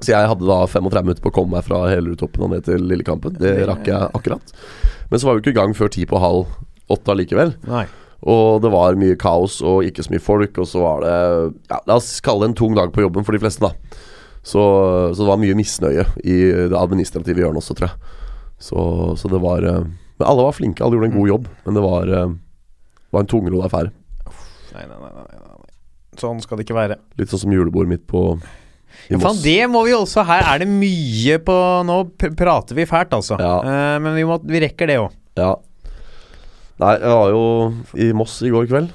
[0.00, 2.82] Så jeg hadde da 35 minutter på å komme meg fra Hellerudtoppen og ned til
[2.90, 3.38] Lillekampen.
[3.38, 4.54] Det rakk jeg akkurat.
[5.12, 6.48] Men så var vi ikke i gang før ti på halv
[6.90, 7.54] åtte allikevel.
[7.70, 7.84] Nei.
[8.22, 11.14] Og det var mye kaos og ikke så mye folk, og så var det
[11.72, 13.98] ja, La oss kalle det en tung dag på jobben for de fleste, da.
[14.42, 14.62] Så,
[15.14, 16.36] så det var mye misnøye i
[16.70, 18.20] det administrative hjørnet også, tror jeg.
[18.62, 18.78] Så,
[19.18, 19.82] så det var eh,
[20.18, 22.34] Men alle var flinke, alle gjorde en god jobb, men det var, eh,
[23.14, 23.92] var en tungrodd affære.
[24.72, 25.72] Nei, nei, nei, nei, nei, nei.
[26.22, 26.98] Sånn skal det ikke være.
[27.18, 28.22] Litt sånn som julebordet mitt på
[29.08, 31.54] ja, Faen, det må vi også Her er det mye på
[31.88, 31.94] Nå
[32.36, 33.38] prater vi fælt, altså.
[33.40, 33.54] Ja.
[33.64, 35.14] Eh, men vi, må, vi rekker det òg.
[35.40, 35.54] Ja.
[36.82, 37.42] Nei, jeg var jo
[38.02, 38.90] i Moss i går kveld.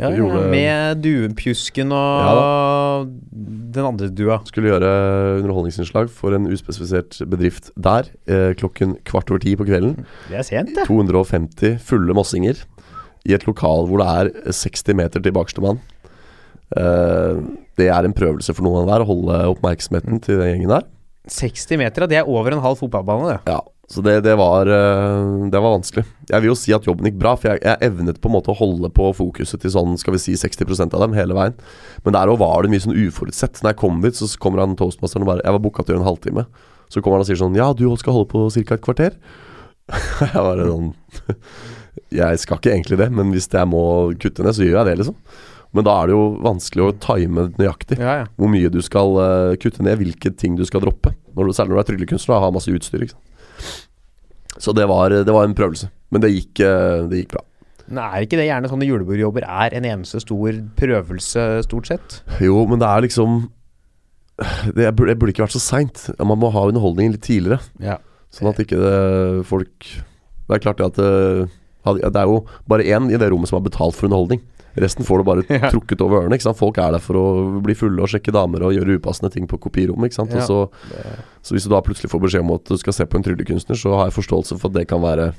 [0.00, 3.04] Ja, gjorde- med duepjusken og Ja
[3.70, 4.40] den andre dua.
[4.48, 4.88] Skulle gjøre
[5.42, 10.04] underholdningsinnslag for en uspesifisert bedrift der eh, klokken kvart over ti på kvelden.
[10.28, 10.86] Det er sent, det.
[10.88, 12.64] 250 fulle mossinger
[13.28, 15.78] i et lokal hvor det er 60 meter til bakerste mann.
[16.76, 17.40] Eh,
[17.78, 20.88] det er en prøvelse for noen hver å holde oppmerksomheten til den gjengen der.
[21.30, 23.52] 60 meter, det er over en halv fotballbane, det.
[23.52, 26.04] Ja, så det, det, var, eh, det var vanskelig.
[26.28, 28.52] Jeg vil jo si at jobben gikk bra, for jeg, jeg evnet på en måte
[28.52, 31.56] å holde på fokuset til sånn, skal vi si 60% av dem hele veien.
[32.04, 33.58] Men der òg var det mye sånn uforutsett.
[33.64, 35.96] Når jeg kom dit, så kommer han toastmasteren og bare Jeg var booka til å
[35.96, 36.46] gjøre en halvtime.
[36.90, 38.78] Så kommer han og sier sånn Ja, du skal holde på ca.
[38.78, 39.18] et kvarter.
[40.22, 40.92] jeg bare sånn
[42.22, 43.82] Jeg skal ikke egentlig det, men hvis jeg må
[44.22, 45.18] kutte ned, så gjør jeg det, liksom.
[45.76, 48.24] Men da er det jo vanskelig å time nøyaktig Ja, ja.
[48.34, 51.12] hvor mye du skal uh, kutte ned, hvilke ting du skal droppe.
[51.36, 53.12] Når du, særlig når du er tryllekunstner og har masse utstyr.
[54.58, 55.90] Så det var, det var en prøvelse.
[56.10, 57.44] Men det gikk, uh, det gikk bra.
[57.90, 62.20] Nei, er ikke det gjerne sånne julebordjobber er en eneste stor prøvelse, stort sett?
[62.42, 63.40] Jo, men det er liksom
[64.76, 66.04] Det burde, det burde ikke vært så seint.
[66.16, 67.58] Man må ha underholdningen litt tidligere.
[67.82, 67.98] Ja.
[68.32, 68.94] Sånn at ikke det,
[69.48, 73.50] folk Det er klart det at det, det er jo bare én i det rommet
[73.50, 74.40] som har betalt for underholdning.
[74.78, 75.70] Resten får du bare Ja.
[75.72, 76.38] trukket over ørene.
[76.54, 77.24] Folk er der for å
[77.64, 80.14] bli fulle og sjekke damer og gjøre upassende ting på kopirommet.
[80.14, 80.44] Ja.
[80.46, 80.68] Så,
[81.42, 83.78] så hvis du da plutselig får beskjed om at du skal se på en tryllekunstner,
[83.78, 85.32] så har jeg forståelse for at det kan være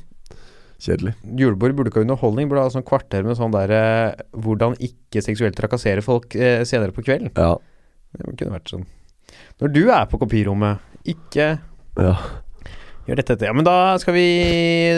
[0.82, 1.14] kjedelig.
[1.38, 3.82] Julebord burde ikke ha underholdning, burde ha sånn kvarter med sånn derre
[4.34, 7.30] Hvordan ikke seksuelt trakassere folk eh, senere på kvelden.
[7.38, 7.54] Ja.
[8.18, 8.88] Det kunne vært sånn.
[9.62, 11.54] Når du er på kopirommet, ikke
[12.02, 12.16] Ja,
[13.08, 13.50] gjør dette etter.
[13.50, 14.26] Ja, men da skal vi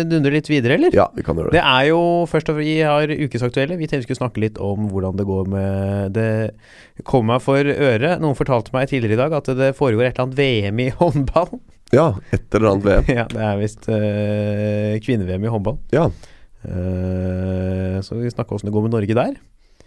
[0.09, 0.95] dundre litt videre, eller?
[0.95, 1.59] ja vi kan gjøre det.
[1.59, 3.77] Det er jo først og fremst Vi har Ukesaktuelle.
[3.79, 7.59] Vi tenkte vi skulle snakke litt om hvordan det går med Det kom meg for
[7.63, 8.17] øre.
[8.23, 11.55] Noen fortalte meg tidligere i dag at det foregår et eller annet VM i håndball.
[11.93, 13.09] Ja, et eller annet VM.
[13.19, 15.79] ja, det er visst øh, kvinne-VM i håndball.
[15.93, 16.07] Ja.
[16.63, 19.33] Uh, så vi snakker åssen det går med Norge der.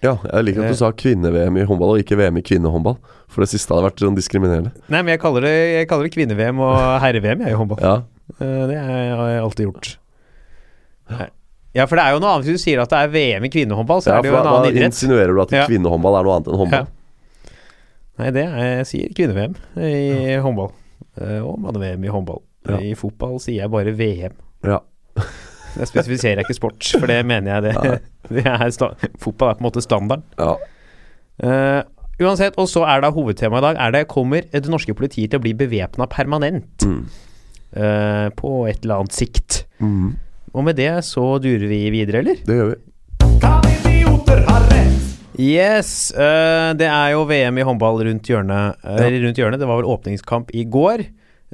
[0.04, 2.98] Ja, jeg liker at du sa kvinne-VM i håndball og ikke VM i kvinnehåndball.
[3.32, 4.70] For det siste hadde vært sånn diskriminerende.
[4.92, 7.80] Nei, men jeg kaller det, jeg kaller det kvinne-VM og herre-VM, jeg, i håndball.
[7.82, 7.96] Ja,
[8.42, 9.88] Eh, Det har jeg alltid gjort.
[11.76, 13.50] Ja, for det er jo noe annet hvis du sier at det er VM i
[13.52, 15.66] kvinnehåndball, så ja er det jo en da, annen da insinuerer du at Ja.
[15.68, 16.86] kvinnehåndball er noe annet enn håndball.
[18.18, 20.72] Nei, det er, jeg sier kvinne-VM i håndball.
[21.20, 22.40] Eh, Og manne-VM i håndball.
[22.66, 22.78] Ja.
[22.82, 24.34] I fotball sier jeg bare VM.
[24.66, 24.80] Ja.
[25.76, 27.98] Jeg spesifiserer ikke sport, for det mener jeg det,
[28.38, 30.24] det er sta Fotball er på en måte standarden.
[30.40, 30.54] Ja.
[31.36, 31.82] Uh,
[32.24, 35.40] uansett, og så er da hovedtemaet i dag er det Kommer det norske politiet til
[35.40, 37.06] å bli bevæpna permanent Mm.
[37.76, 39.66] Uh, på et eller annet sikt?
[39.82, 40.14] Mm.
[40.56, 42.38] Og med det så durer vi videre, eller?
[42.46, 42.78] Det gjør vi.
[43.42, 45.10] Kan idioter ha rett?
[45.36, 45.90] Yes!
[46.16, 48.80] Uh, det er jo VM i håndball rundt hjørnet.
[48.80, 49.10] Ja.
[49.18, 49.60] Rundt hjørnet.
[49.60, 51.04] Det var vel åpningskamp i går.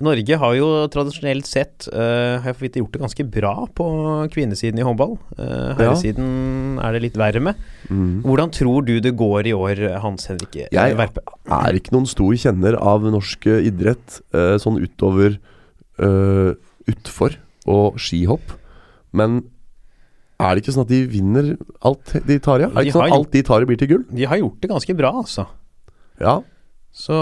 [0.01, 3.87] Norge har jo tradisjonelt sett uh, har jeg gjort det ganske bra på
[4.33, 5.19] kvinnesiden i håndball.
[5.37, 5.91] Uh, Ja.
[5.93, 7.61] Herresiden er det litt verre med.
[7.91, 8.23] Mm.
[8.25, 11.21] Hvordan tror du det går i år, Hans Henrik eh, Jeg- Verpe?
[11.45, 15.37] Er ikke noen stor kjenner av norsk idrett uh, sånn utover
[16.01, 16.55] uh,
[16.89, 17.37] utfor
[17.69, 18.57] og skihopp.
[19.13, 19.43] Men
[20.41, 21.53] er det ikke sånn at de vinner
[21.85, 22.65] alt de tar i?
[22.65, 22.71] Ja?
[22.73, 24.07] Er det ikke sånn at alt de tar i, blir til gull?
[24.11, 25.45] De har gjort det ganske bra, altså.
[26.19, 26.41] Ja.
[26.93, 27.17] Så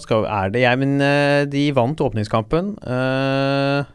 [0.00, 2.72] skal, er det jeg, men eh, de vant åpningskampen.
[2.80, 3.92] Eh,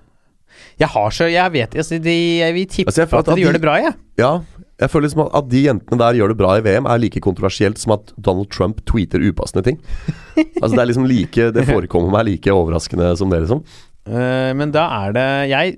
[0.80, 3.58] jeg har så Jeg vet altså, de, Jeg vil tippe Altså, at, at de gjør
[3.58, 3.96] det bra, jeg.
[4.22, 4.40] ja.
[4.80, 7.20] Jeg føler liksom at, at de jentene der gjør det bra i VM, er like
[7.20, 9.80] kontroversielt som at Donald Trump tweeter upassende ting.
[10.62, 13.64] altså Det er liksom like Det forekommer meg like overraskende som det, liksom.
[14.08, 15.74] Uh, men da er det Jeg,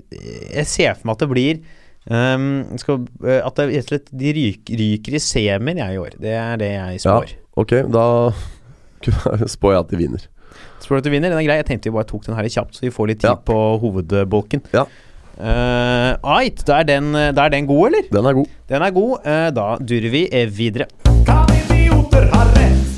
[0.54, 1.58] jeg ser for meg at det blir
[2.06, 2.46] um,
[2.80, 6.16] skal, eh, At det rett og slett de ryk, ryker i semien jeg i år.
[6.22, 7.18] Det er det jeg Ja.
[7.60, 8.06] Ok, da
[9.56, 10.26] spår jeg at de vinner.
[10.82, 11.32] Spår du at de vinner?
[11.34, 11.58] Den er grei.
[11.62, 13.36] Jeg tenkte vi bare tok den her kjapt, så vi får litt tid Ja.
[13.36, 14.64] på hovedbolken.
[14.74, 14.86] Ja.
[15.42, 18.10] Uh, Ait, da er, den, da er den god, eller?
[18.14, 18.50] Den er god.
[18.70, 19.14] Den er god.
[19.26, 20.86] Uh, da durer vi eh, videre.
[21.26, 22.90] Kan idioter ha rett?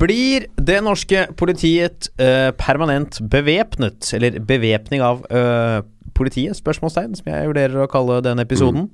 [0.00, 4.08] Blir det norske politiet uh, permanent bevæpnet?
[4.16, 5.82] Eller bevæpning av uh,
[6.16, 6.56] politiet?
[6.56, 8.88] Spørsmålstegn, som jeg vurderer å kalle denne episoden.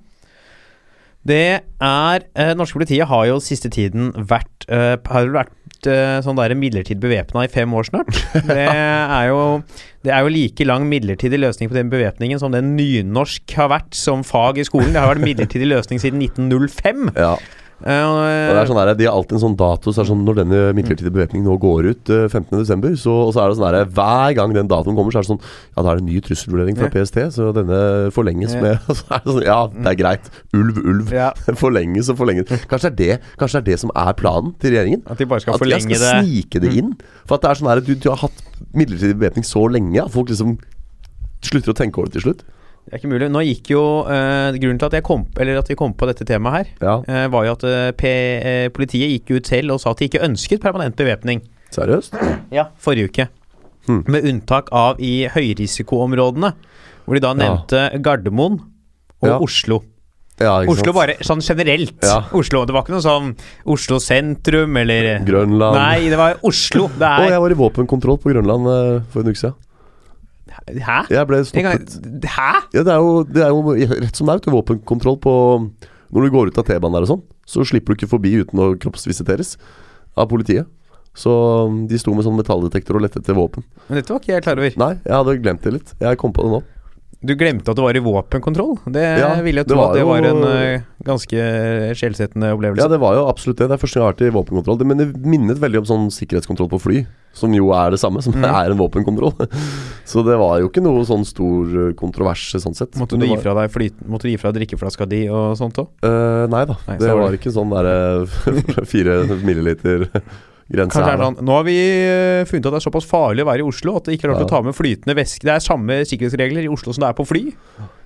[1.22, 5.36] Det er eh, Norske politiet har jo siste tiden vært eh, Har vel
[5.82, 8.12] vært eh, sånn der midlertidig bevæpna i fem år snart.
[8.48, 9.62] Det er jo
[10.02, 13.94] Det er jo like lang midlertidig løsning på den bevæpningen som den nynorsk har vært
[13.94, 14.92] som fag i skolen.
[14.92, 17.12] Det har vært midlertidig løsning siden 1905.
[17.16, 17.36] Ja.
[17.82, 20.10] Eh, Og det er sånn der, De har alltid en sånn dato så er det
[20.12, 23.56] sånn Når denne midlertidige bevæpningen nå går ut eh, 15.12., så, og så er det
[23.58, 26.04] sånn der, hver gang den datoen kommer, så er det sånn Ja, da er det
[26.04, 26.90] en ny trusselvurdering fra.
[26.94, 27.80] PST, så denne
[28.14, 30.30] forlenges med og så er det sånn, Ja, det er greit.
[30.54, 31.10] Ulv, ulv.
[31.16, 31.30] ja,
[31.64, 32.52] Forlenges og forlenges.
[32.70, 35.02] Kanskje det er det Kanskje det er det som er planen til regjeringen?
[35.10, 36.14] at de bare skal At forlenge skal det.
[36.14, 36.30] Mm.
[36.30, 36.92] snike det inn.
[37.26, 38.42] For at det er sånn der, du, du har hatt
[38.78, 40.54] midlertidig bevæpning så lenge at folk liksom
[41.42, 42.44] slutter å tenke over det til slutt.
[42.82, 43.28] Det er ikke mulig.
[43.30, 46.26] Nå gikk jo eh, Grunnen til at, jeg kom, eller at vi kom på dette
[46.28, 48.10] temaet her, Ja, eh, var jo at eh, P,
[48.42, 51.44] eh, politiet gikk ut selv og sa at de ikke ønsket permanent bevæpning.
[51.72, 52.18] seriøst?
[52.52, 52.66] Ja.
[52.82, 53.28] Forrige uke.
[53.86, 54.02] Hmm.
[54.10, 56.52] Med unntak av i høyrisikoområdene,
[57.06, 57.34] hvor de da Ja.
[57.34, 58.60] nevnte Gardermoen
[59.22, 59.38] og Ja.
[59.38, 59.82] Oslo.
[60.40, 62.02] Ja, Oslo bare sånn generelt.
[62.02, 62.24] Ja.
[62.34, 65.76] Oslo, Det var ikke noe sånn Oslo sentrum eller Grønland.
[65.76, 66.88] Nei, det var Oslo.
[66.88, 67.26] Det er...
[67.26, 69.54] Og jeg var i våpenkontroll på Grønland eh, for en uke siden.
[70.68, 70.98] Hæ?
[71.10, 72.50] Jeg ble En gang, stoppet hæ?
[72.76, 75.32] Ja, det er jo, det er jo rett som det er våpenkontroll på
[76.12, 78.60] Når du går ut av T-banen der og sånn, så slipper du ikke forbi uten
[78.60, 79.56] å kroppsvisiteres
[80.18, 80.68] av politiet.
[81.16, 81.32] Så
[81.88, 83.64] de sto med sånn metalldetektor og lette etter våpen.
[83.88, 84.76] Men dette var ikke jeg klar over.
[84.80, 85.94] Nei, jeg hadde glemt det litt.
[86.00, 86.60] Jeg kom på det nå.
[87.24, 88.78] Du glemte at du var i våpenkontroll?
[88.90, 91.44] Det Ja, ville jeg tro var at det jo- en uh, ganske
[91.94, 92.82] skjellsettende opplevelse.
[92.82, 93.68] Ja, det var jo absolutt det.
[93.70, 94.78] Det er første gang jeg har vært i våpenkontroll.
[94.78, 98.20] Det- Men det minnet veldig om sånn sikkerhetskontroll på fly, som jo er det samme,
[98.22, 98.44] som Mm.
[98.44, 99.32] er en våpenkontroll.
[100.04, 102.90] Så det var jo ikke noe sånn stor uh, kontrovers sånn sett.
[102.98, 105.28] Måtte du det gi var- fra deg flyt, Måtte du gi fra deg drikkeflaska di
[105.28, 105.88] og sånt òg?
[106.02, 110.08] Uh, nei da, Nei, det var var det- ikke sånn derre fire milliliter
[110.70, 113.64] Kanskje er sånn Nå har vi eh, funnet at det er såpass farlig å være
[113.64, 115.44] i Oslo at det ikke er lov til å ta med flytende væske.
[115.44, 117.42] Det er samme sikkerhetsregler i Oslo som det er på fly.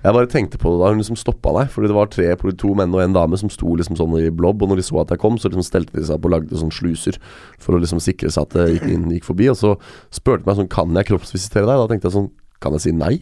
[0.03, 1.71] Jeg bare tenkte på det da hun liksom stoppa meg.
[1.73, 2.27] Fordi det var tre,
[2.59, 4.65] to menn og en dame som sto liksom sånn i blobb.
[4.65, 6.59] Og når de så at jeg kom, så liksom stelte de seg opp og lagde
[6.59, 7.21] sånn sluser
[7.61, 9.49] for å liksom sikre seg at det gikk, inn, gikk forbi.
[9.53, 9.75] Og så
[10.13, 11.81] spurte de meg sånn Kan jeg kroppsvisitere deg?
[11.81, 12.31] Da tenkte jeg sånn
[12.63, 13.15] Kan jeg si nei?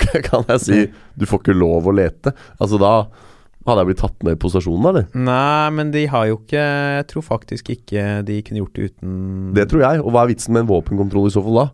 [0.30, 0.78] kan jeg si
[1.18, 2.32] du får ikke lov å lete?
[2.56, 2.94] Altså da
[3.66, 5.06] hadde jeg blitt tatt med på stasjonen, eller?
[5.14, 9.54] Nei, men de har jo ikke Jeg tror faktisk ikke de kunne gjort det uten
[9.54, 10.00] Det tror jeg.
[10.04, 11.66] Og hva er vitsen med en våpenkontroll i så fall da?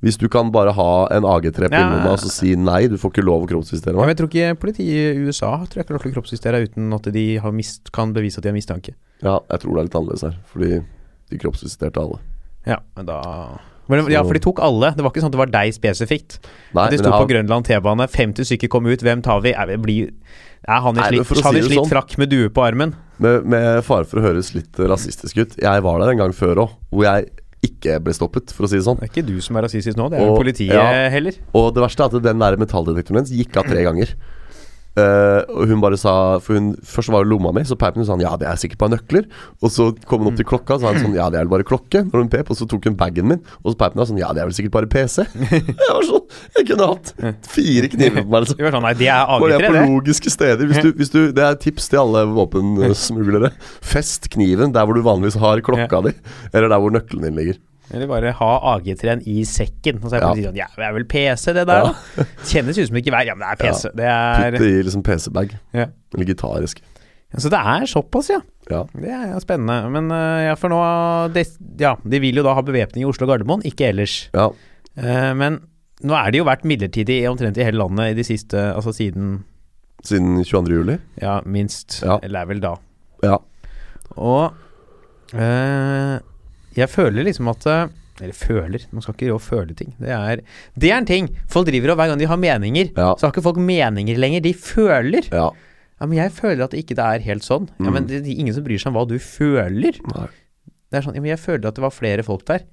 [0.00, 1.80] Hvis du kan bare ha en AG3 på Ja.
[1.84, 4.58] innom og si nei, du får ikke lov å kroppsvisitere Ja, men jeg tror ikke
[4.60, 8.12] politiet i USA tror jeg ikke har å kroppsvisitere uten at de har mist, kan
[8.16, 8.94] bevise at de har mistanke.
[9.22, 10.38] Ja, jeg tror det er litt annerledes her.
[10.52, 10.70] Fordi
[11.30, 12.18] de kroppsvisiterte alle.
[12.66, 13.20] Ja, men da
[13.90, 14.92] men, Ja, for de tok alle.
[14.94, 16.38] Det var ikke sånn at det var deg spesifikt.
[16.74, 19.50] Nei, de sto har- på Grønland T-bane, 50 stykker kom ut, hvem tar vi?
[19.52, 20.12] Jeg blir,
[20.68, 22.94] er han i slitt, for han si i slitt sånn- frakk med due på armen?
[23.20, 25.56] med, med fare for å høres litt rasistisk ut.
[25.60, 27.28] Jeg var der en gang før òg, hvor jeg
[27.62, 28.96] ikke ble stoppet, for å si det sånn.
[29.00, 31.08] Det er ikke du som er rasistisk nå, det er jo Og- politiet ja.
[31.12, 31.36] heller.
[31.52, 34.14] Og det verste er at den der metalldetektoren hennes gikk av tre ganger.
[34.98, 38.06] Eh, og hun bare sa For hun først var det lomma mi, så peip hun
[38.08, 39.28] sånn Ja, det er sikkert bare nøkler.
[39.62, 41.52] Og så kom hun opp til klokka, så sa hun sånn Ja, det er vel
[41.52, 42.02] bare klokke.
[42.08, 44.32] Når hun pep, og så tok hun bagen min, og så peip hun sånn Ja,
[44.34, 45.26] det er vel sikkert bare PC.
[45.54, 46.26] jeg var sånn
[46.58, 47.14] Jeg kunne hatt
[47.54, 48.66] fire kniver på meg, liksom.
[48.66, 50.70] Sånn, nei, det er Bare det AG3, på logiske steder.
[50.70, 53.54] Hvis du, hvis du, det er tips til alle våpensmuglere.
[53.94, 56.16] Fest kniven der hvor du vanligvis har klokka di,
[56.50, 57.62] eller der hvor nøkkelen din ligger.
[57.92, 59.98] Eller bare ha AG3-en i sekken.
[60.02, 60.28] Og så er Ja.
[60.30, 62.24] politiet sånn Ja, det er vel PC, det der, da?
[62.50, 63.90] Kjennes ut som det ikke er Ja, men det er PC.
[63.96, 65.56] Det er Putt det i liksom PC-bag.
[65.74, 65.86] ja.
[66.14, 66.80] Eller gitarisk.
[67.38, 68.40] Så det er såpass, ja.
[68.70, 68.84] Ja.
[68.94, 69.90] Det er spennende.
[69.90, 70.78] Men øh, ja, for nå
[71.34, 71.46] det,
[71.78, 74.28] Ja, de vil jo da ha bevæpning i Oslo og Gardermoen, ikke ellers.
[74.34, 74.48] ja.
[74.98, 75.60] Uh, men
[76.02, 79.44] nå er det jo vært midlertidig omtrent i hele landet i de siste Altså siden
[80.02, 80.72] Siden 22.
[80.74, 80.96] juli.
[81.22, 82.00] Ja, minst.
[82.02, 82.18] Ja.
[82.22, 82.74] Eller er vel da.
[83.22, 83.36] Ja.
[84.16, 84.52] Og
[85.34, 86.18] eh,
[86.76, 87.86] jeg føler liksom at eh,
[88.20, 89.94] Eller føler, man skal ikke gjøre føle ting.
[89.98, 90.42] Det er,
[90.76, 91.28] det er en ting.
[91.48, 93.14] Folk driver og hver gang de har meninger, Ja.
[93.16, 94.42] så har ikke folk meninger lenger.
[94.44, 95.24] De føler.
[95.32, 95.46] Ja.
[96.00, 97.70] Ja, men jeg føler at det ikke er helt sånn.
[97.80, 99.96] Ja, men det, det er ingen som bryr seg om hva du føler.
[100.14, 100.26] Nei.
[100.90, 102.64] Det er sånn, ja, men jeg føler at det var flere folk der.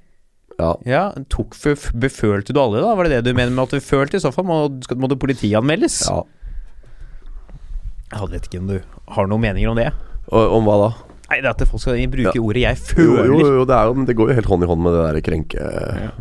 [0.60, 0.74] Ja.
[0.90, 1.56] Ja, tok,
[1.96, 2.92] befølte du alle da?
[2.98, 4.18] Var det det du mener med at du følte?
[4.18, 4.60] I så fall må,
[5.00, 6.02] må det politianmeldes.
[6.10, 6.24] ja.
[8.12, 8.78] Jeg vet ikke om du
[9.16, 9.90] har noen meninger om det.
[10.32, 10.90] Og, om hva da?
[11.30, 12.42] Nei, det er at folk skal bruke Ja.
[12.42, 13.26] ordet 'jeg føler'.
[13.28, 15.22] jo, jo, det, er jo, det går jo helt hånd i hånd med det der
[15.22, 15.60] krenke,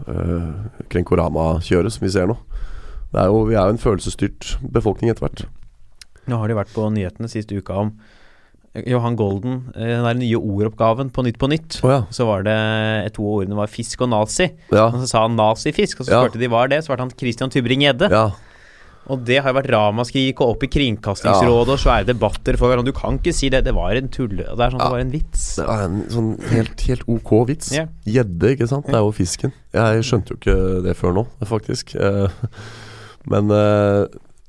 [0.09, 0.43] øh,
[0.91, 2.37] krenkorama-kjøret som vi ser nå.
[3.13, 5.45] Det er jo, vi er jo en følelsesstyrt befolkning etter hvert.
[6.27, 7.93] Nå har de vært på nyhetene siste uka om
[8.75, 11.79] eh, Johan Golden, eh, den der nye ordoppgaven på Nytt på Nytt.
[11.85, 12.01] Oh, ja.
[12.11, 14.51] Så var det to ordene var fisk og nazi.
[14.73, 14.89] Ja.
[14.91, 16.25] Og så sa han nazifisk, og så Ja.
[16.27, 16.83] spurte de hva er det.
[16.85, 18.11] Så svarte han Christian Tybring-Gjedde.
[19.07, 19.13] Ja.
[19.15, 22.91] Og det har jo vært ramaskrik og opp i Kringkastingsrådet og svære debatter for hverandre.
[22.91, 23.63] Du kan ikke si det.
[23.67, 24.49] Det var en tulle...
[24.51, 25.45] Det er sånn at det var en vits.
[25.61, 27.71] Det var en sånn helt, helt ok vits.
[27.77, 28.91] Gjedde, Gjedde, ikke sant.
[28.91, 29.55] Det er jo fisken.
[29.77, 31.95] Jeg skjønte jo ikke det før nå, faktisk.
[31.95, 32.43] Eh,
[33.31, 34.03] Men eh,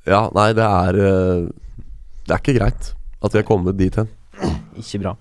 [0.07, 1.47] ja, nei, det er eh,
[2.27, 2.91] Det er ikke greit
[3.25, 4.09] at vi er kommet dit hen.
[4.77, 5.15] Ikke bra.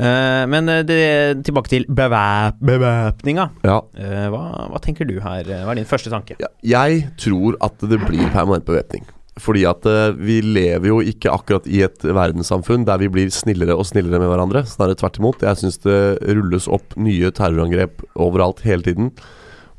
[0.00, 1.00] Eh, men eh, det,
[1.44, 3.48] tilbake til bevæp bevæpninga.
[3.66, 3.80] Ja.
[3.92, 5.44] Eh, hva, hva tenker du her?
[5.44, 6.38] Hva er din første tanke?
[6.40, 9.04] Ja, Jeg tror at det blir permanent bevæpning.
[9.40, 13.72] Fordi at uh, vi lever jo ikke akkurat i et verdenssamfunn der vi blir snillere
[13.72, 14.60] og snillere med hverandre.
[14.68, 15.44] Snarere tvert imot.
[15.44, 16.00] Jeg syns det
[16.36, 19.08] rulles opp nye terrorangrep overalt hele tiden.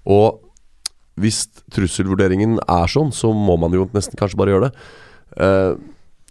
[0.09, 0.41] Og
[1.21, 5.77] hvis trusselvurderingen er sånn, så må man jo nesten kanskje bare gjøre det.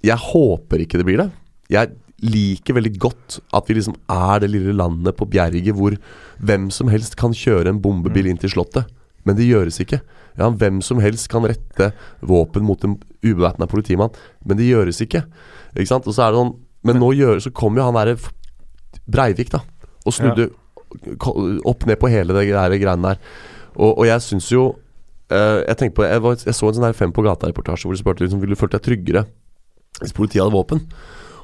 [0.02, 1.28] Jeg håper ikke det blir det.
[1.70, 5.96] Jeg liker veldig godt at vi liksom er det lille landet på Bjerget hvor
[6.42, 8.90] hvem som helst kan kjøre en bombebil inn til Slottet.
[9.26, 10.00] Men det gjøres ikke.
[10.38, 11.92] Ja, Hvem som helst kan rette
[12.24, 14.10] våpen mot en ubevæpna politimann,
[14.44, 15.22] men det gjøres ikke.
[15.76, 16.08] Ikke sant?
[16.08, 18.16] Og så er det sånn Men nå gjør, så kom jo han derre
[19.06, 19.60] Breivik, da,
[20.02, 20.48] og snudde
[21.68, 23.20] opp ned på hele det der greiene der.
[23.76, 24.64] Og, og jeg syns jo
[25.32, 27.96] uh, Jeg tenkte på jeg, var, jeg så en sånn her Fem på gata-reportasje hvor
[27.96, 29.24] de spurte liksom, Ville du følt deg tryggere
[30.00, 30.80] hvis politiet hadde våpen.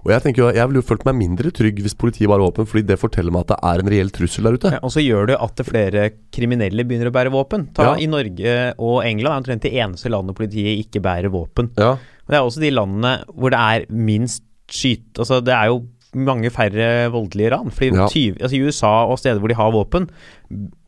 [0.05, 2.67] Og jeg tenker jo, jeg ville jo følt meg mindre trygg hvis politiet har våpen,
[2.71, 4.71] fordi det forteller meg at det er en reell trussel der ute.
[4.77, 7.69] Ja, og så gjør det at flere kriminelle begynner å bære våpen.
[7.75, 7.95] Ta Ja.
[7.99, 11.71] I Norge og England er omtrent det eneste landet politiet ikke bærer våpen.
[11.77, 11.97] Ja,
[12.29, 15.19] Men det er også de landene hvor det er minst skyt...
[15.19, 17.71] Altså det er jo mange færre voldelige ran.
[17.71, 18.07] Fordi Ja.
[18.09, 20.09] 20, altså I USA og steder hvor de har våpen,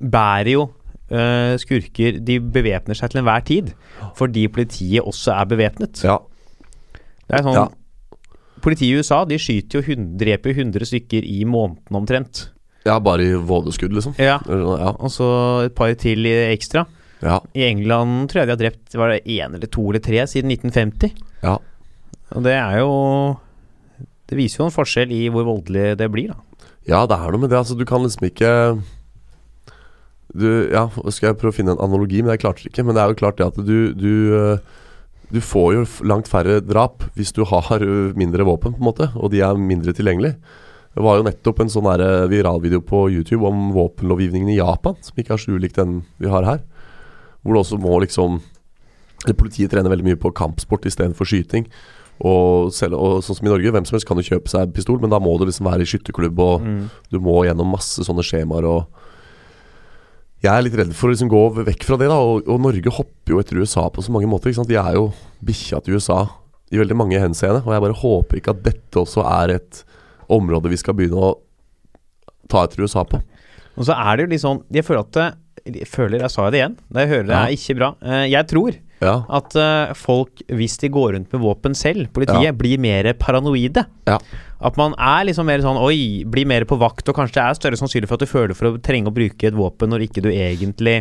[0.00, 0.68] bærer jo
[1.10, 3.72] øh, skurker De bevæpner seg til enhver tid.
[4.16, 6.04] Fordi politiet også er bevæpnet.
[6.04, 6.16] ja,
[7.28, 7.66] Det er sånn Ja.
[8.60, 12.48] Politiet i USA de skyter jo 100, dreper 100 stykker i måneden omtrent.
[12.86, 14.14] ja bare i vådeskudd, liksom.
[14.18, 14.38] Ja.
[14.48, 16.86] Ja, Og så et par til i ekstra.
[17.22, 20.26] ja, I England tror jeg de har drept var det én eller to eller tre
[20.26, 21.12] siden 1950.
[21.42, 21.58] ja.
[22.30, 22.90] Og det er jo
[24.30, 26.36] Det viser jo en forskjell i hvor voldelig det blir, da.
[26.86, 27.58] Ja, det er noe med det.
[27.58, 28.80] Altså, du kan liksom ikke
[30.32, 32.84] du, Ja, skal jeg prøve å finne en analogi, men jeg klarte det ikke.
[32.86, 34.58] Men det er jo klart det at du Du, eh,
[35.30, 37.84] du får jo langt færre drap hvis du har
[38.18, 40.38] mindre våpen, på en måte, og de er mindre tilgjengelige.
[40.90, 41.86] Det var jo nettopp en sånn
[42.32, 46.46] viralvideo på YouTube om våpenlovgivningen i Japan, som ikke er så ulik den vi har
[46.46, 46.64] her.
[47.40, 48.40] Hvor det også må liksom
[49.36, 51.66] Politiet trener veldig mye på kampsport istedenfor skyting.
[52.24, 54.96] Og, selv, og sånn som i Norge, hvem som helst kan jo kjøpe seg pistol,
[54.96, 56.64] men da må du liksom være i skytterklubb, og
[57.12, 58.88] du må gjennom masse sånne skjemaer og
[60.40, 62.16] Jeg er litt redd for å liksom gå vekk fra det, da.
[62.16, 64.48] Og, og Norge hopper jo etter USA på så mange måter.
[64.50, 64.70] Ikke sant?
[64.72, 65.10] De er jo
[65.44, 66.22] bikkja til USA
[66.72, 67.60] i veldig mange henseende.
[67.66, 69.82] Og jeg bare håper ikke at dette også er et
[70.32, 71.34] område vi skal begynne å
[72.50, 73.20] ta etter USA på.
[73.76, 75.36] Og så er det jo litt sånn Jeg føler at
[75.70, 76.74] Jeg føler Jeg sa det igjen.
[76.96, 77.42] Jeg hører det Ja.
[77.46, 77.90] er ikke bra.
[78.02, 82.42] Eh, Jeg tror Ja, at eh, folk, hvis de går rundt med våpen selv, politiet,
[82.48, 82.52] Ja.
[82.52, 83.86] blir mer paranoide.
[84.06, 84.18] Ja.
[84.60, 87.58] At man er liksom mer sånn Oi, blir mer på vakt, og kanskje det er
[87.58, 90.20] større sannsynlig for at du føler for å trenge å bruke et våpen når ikke
[90.26, 90.98] du egentlig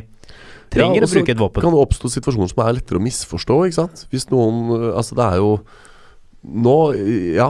[0.72, 1.62] trenger Ja, å bruke et våpen.
[1.66, 4.06] kan det oppstå situasjoner som er lettere å misforstå, ikke sant.
[4.14, 5.52] Hvis noen øh, Altså, det er jo
[6.46, 6.78] Nå
[7.36, 7.50] Ja.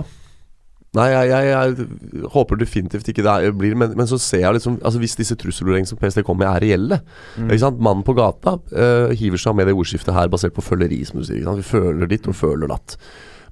[0.97, 4.55] Nei, jeg, jeg, jeg håper definitivt ikke det er, blir men, men så ser jeg
[4.57, 6.97] liksom Altså Hvis disse trusselvurderingene som PST kommer med, er reelle
[7.37, 7.51] Mm.
[7.51, 7.77] ikke sant?
[7.85, 11.27] Mannen på gata uh, hiver seg med det ordskiftet her basert på føleri, som du
[11.27, 11.45] sier.
[11.59, 12.97] Vi føler ditt og føler datt.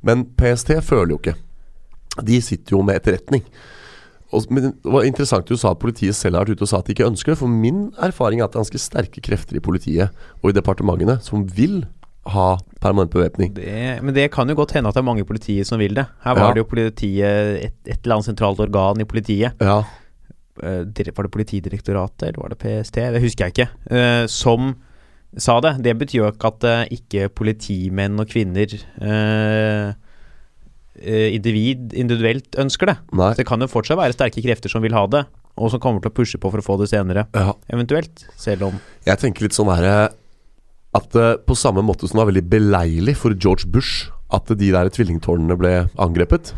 [0.01, 1.35] Men PST føler jo ikke.
[2.25, 3.43] De sitter jo med etterretning.
[4.33, 6.79] Og, men det var interessant du sa at politiet selv har vært ute og sa
[6.81, 7.37] at de ikke ønsker det.
[7.39, 10.09] For min erfaring er at det er ganske sterke krefter i politiet
[10.43, 11.85] og i departementene som vil
[12.27, 13.53] ha permanent bevæpning.
[14.03, 16.03] Men det kan jo godt hende at det er mange i politiet som vil det.
[16.25, 16.53] Her var Ja.
[16.53, 19.53] det jo politiet, et, et eller annet sentralt organ i politiet.
[19.63, 19.77] Ja,
[20.61, 22.95] eh, Var det Politidirektoratet, eller var det PST?
[22.95, 23.69] Det husker jeg ikke.
[23.95, 24.75] eh, som
[25.37, 25.77] sa det.
[25.83, 28.75] Det betyr jo ikke at eh, ikke politimenn og -kvinner
[31.05, 32.97] individ, individuelt ønsker det.
[33.13, 33.31] nei.
[33.33, 35.25] Så det kan jo fortsatt være sterke krefter som vil ha det,
[35.57, 37.53] og som kommer til å pushe på for å få det senere, Ja.
[37.69, 38.25] eventuelt.
[38.37, 40.09] Selv om Jeg tenker litt sånn herre
[40.95, 44.71] At det på samme måte som det var veldig beleilig for George Bush at de
[44.71, 46.53] der tvillingtårnene ble angrepet.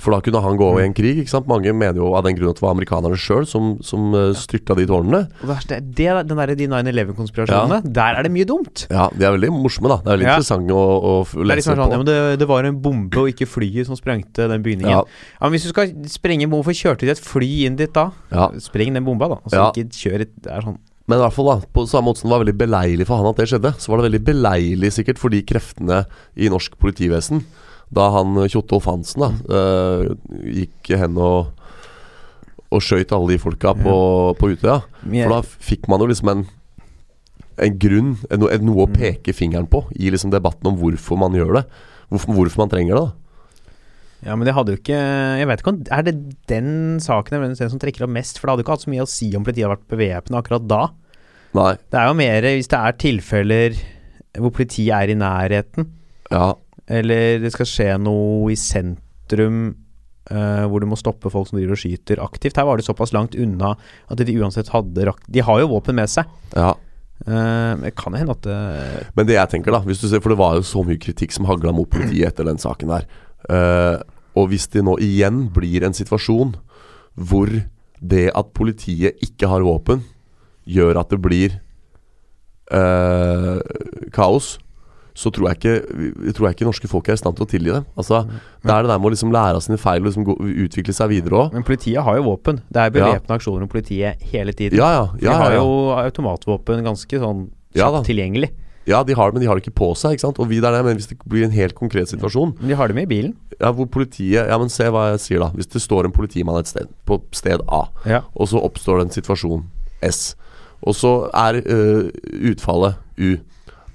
[0.00, 1.18] For da kunne han gå i en krig.
[1.20, 1.46] ikke sant?
[1.50, 4.74] Mange mener jo av den grunn at det var amerikanerne sjøl som, som eh, styrta
[4.78, 5.20] de tårnene.
[5.28, 8.86] Og det verste er det, den der, de 9-11-konspirasjonene, der er det mye dumt.
[8.90, 9.98] Ja, De er veldig morsomme, da.
[10.02, 10.34] Det er veldig Ja.
[10.38, 11.92] interessante å, å lese Det er liksom sånn, på.
[11.92, 14.90] ja, men det, det var en bombe og ikke flyet som sprengte den bygningen.
[14.90, 15.02] Ja.
[15.04, 15.42] Ja.
[15.46, 18.08] men Hvis du skal sprenge en bombe, hvorfor kjørte de et fly inn dit da?
[18.32, 18.48] Ja.
[18.60, 19.40] Spreng den bomba, da.
[19.44, 19.68] Altså, Ja.
[19.74, 20.78] Ikke kjør et Det er sånn
[21.10, 23.26] Men i hvert fall da, på samme måte som det var veldig beleilig for han
[23.26, 26.04] at det skjedde, så var det veldig beleilig sikkert for de kreftene
[26.38, 27.42] i norsk politivesen
[27.94, 30.12] da han eh, Kjotolf Hansen da uh,
[30.46, 31.56] gikk hen og
[32.70, 33.92] og skøyt alle de folka på,
[34.38, 34.76] på Utøya.
[35.10, 35.24] Ja.
[35.24, 36.44] For da fikk man jo liksom en
[37.60, 41.34] en grunn, en, en, noe å peke fingeren på i liksom debatten om hvorfor man
[41.36, 41.64] gjør det.
[42.10, 43.02] Hvorfor, hvorfor man trenger det.
[43.02, 44.96] da Ja, men det hadde jo ikke
[45.38, 46.14] Jeg vet ikke om Er det
[46.50, 48.40] den saken den som trekker opp mest?
[48.40, 50.40] For det hadde jo ikke hatt så mye å si om politiet hadde vært bevæpna
[50.40, 50.80] akkurat da.
[51.58, 53.78] Nei, Det er jo mer hvis det er tilfeller
[54.38, 55.88] hvor politiet er i nærheten,
[56.30, 56.52] ja,
[56.90, 59.62] eller det skal skje noe i sentrum
[60.32, 62.58] uh, hvor du må stoppe folk som driver og skyter aktivt.
[62.58, 63.76] Her var det såpass langt unna
[64.10, 66.30] at de uansett hadde rakt De har jo våpen med seg.
[66.56, 66.74] ja.
[67.20, 68.60] Uh, kan hende at det
[69.12, 71.34] Men det jeg tenker da hvis du ser, For det var jo så mye kritikk
[71.36, 73.04] som hagla mot politiet etter den saken der.
[73.52, 73.98] Eh,
[74.38, 76.54] og hvis det nå igjen blir en situasjon
[77.20, 77.50] hvor
[78.00, 80.04] det at politiet ikke har våpen,
[80.64, 81.58] gjør at det blir
[82.72, 83.58] eh,
[84.14, 84.54] kaos,
[85.20, 85.74] så tror jeg, ikke,
[86.30, 87.82] jeg tror jeg ikke norske folk er i stand til å tilgi det.
[88.00, 88.22] Altså,
[88.64, 90.94] Det er det der med å liksom lære av sine feil og liksom gå, utvikle
[90.96, 91.52] seg videre òg.
[91.58, 92.62] Men politiet har jo våpen.
[92.72, 94.80] Det er bevæpna aksjoner om politiet hele tiden.
[94.80, 95.04] Ja, ja.
[95.20, 95.62] De ja, har ja, ja.
[95.62, 98.48] jo automatvåpen ganske sånn Ja tilgjengelig.
[98.88, 100.16] ja, de har det, men de har det ikke på seg.
[100.16, 100.40] ikke sant?
[100.42, 102.96] Og vi der, men Hvis det blir en helt konkret situasjon Men de har det
[102.96, 103.36] med i bilen.
[103.60, 106.58] Ja, hvor politiet Ja, men se hva jeg sier da Hvis det står en politimann
[106.58, 108.22] et sted På sted A Ja.
[108.34, 109.66] Og så oppstår det en situasjon
[110.02, 110.34] S
[110.80, 112.08] Og så er øh,
[112.50, 113.36] utfallet U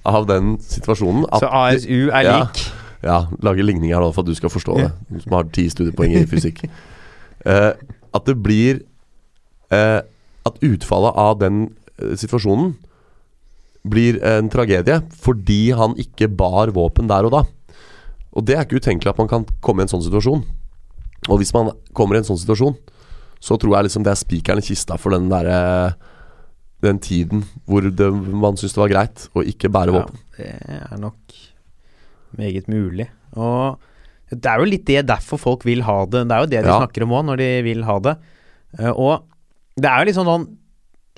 [0.06, 2.66] Av den situasjonen at Så ASU er lik.
[3.06, 4.90] Ja, lage ligninger nå for at du skal forstå det.
[5.10, 6.66] Du som har ti studiepoeng i fysikk.
[7.46, 7.74] Uh,
[8.16, 8.80] At det blir
[9.74, 10.02] uh,
[10.48, 11.58] At utfallet av den
[12.02, 12.72] uh, situasjonen
[13.86, 17.44] Blir en tragedie Fordi han ikke bar våpen der og da.
[18.36, 20.42] Og det er ikke utenkelig at man kan komme i en sånn situasjon.
[21.30, 22.76] Og hvis man kommer i en sånn situasjon
[23.44, 25.96] Så tror jeg liksom det er spikeren i kista For den der eh,
[26.84, 30.50] Den tiden hvor det, man synes det var greit Å ikke bære Ja, våpen det
[30.92, 31.36] er nok
[32.36, 33.06] meget mulig.
[33.40, 33.80] Og
[34.32, 36.26] det er jo litt det derfor folk vil ha det.
[36.28, 36.80] Det er jo det de Ja.
[36.82, 38.18] snakker om òg, når de vil ha det.
[38.80, 39.24] Eh, Og
[39.78, 40.58] det er jo liksom sånn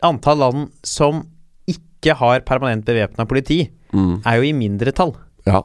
[0.03, 1.23] Antall land som
[1.67, 4.21] ikke har permanent bevæpna politi, mm.
[4.23, 5.15] er jo i mindretall.
[5.47, 5.63] Ja,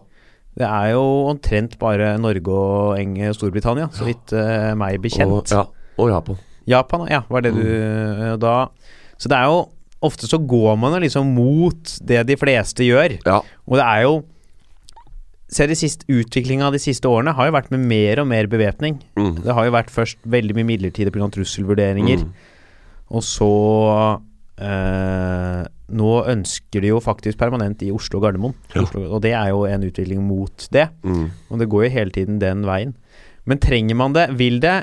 [0.57, 5.31] Det er jo omtrent bare Norge og Eng Storbritannia, så vidt uh, meg bekjent.
[5.31, 5.67] og, ja,
[5.99, 8.69] og Japan Japan, ja, var det du eh, da
[9.19, 9.69] Så det er jo
[10.03, 13.19] Ofte så går man liksom mot det de fleste gjør.
[13.27, 14.23] Ja, Og det er jo
[15.53, 19.03] Se de siste Utviklinga de siste årene har jo vært med mer og mer bevæpning.
[19.21, 19.43] mm.
[19.45, 21.29] Det har jo vært først veldig mye midlertidig pga.
[21.35, 22.23] trusselvurderinger.
[22.25, 22.31] Mm.
[23.13, 23.51] Og så
[24.57, 25.63] eh,
[25.93, 28.55] Nå ønsker de jo faktisk permanent i Oslo og Gardermoen.
[28.73, 28.87] Ja.
[28.87, 30.87] Oslo, og det er jo en utvikling mot det.
[31.05, 31.27] Mm.
[31.51, 32.95] Og det går jo hele tiden den veien.
[33.45, 34.31] Men trenger man det?
[34.41, 34.83] Vil det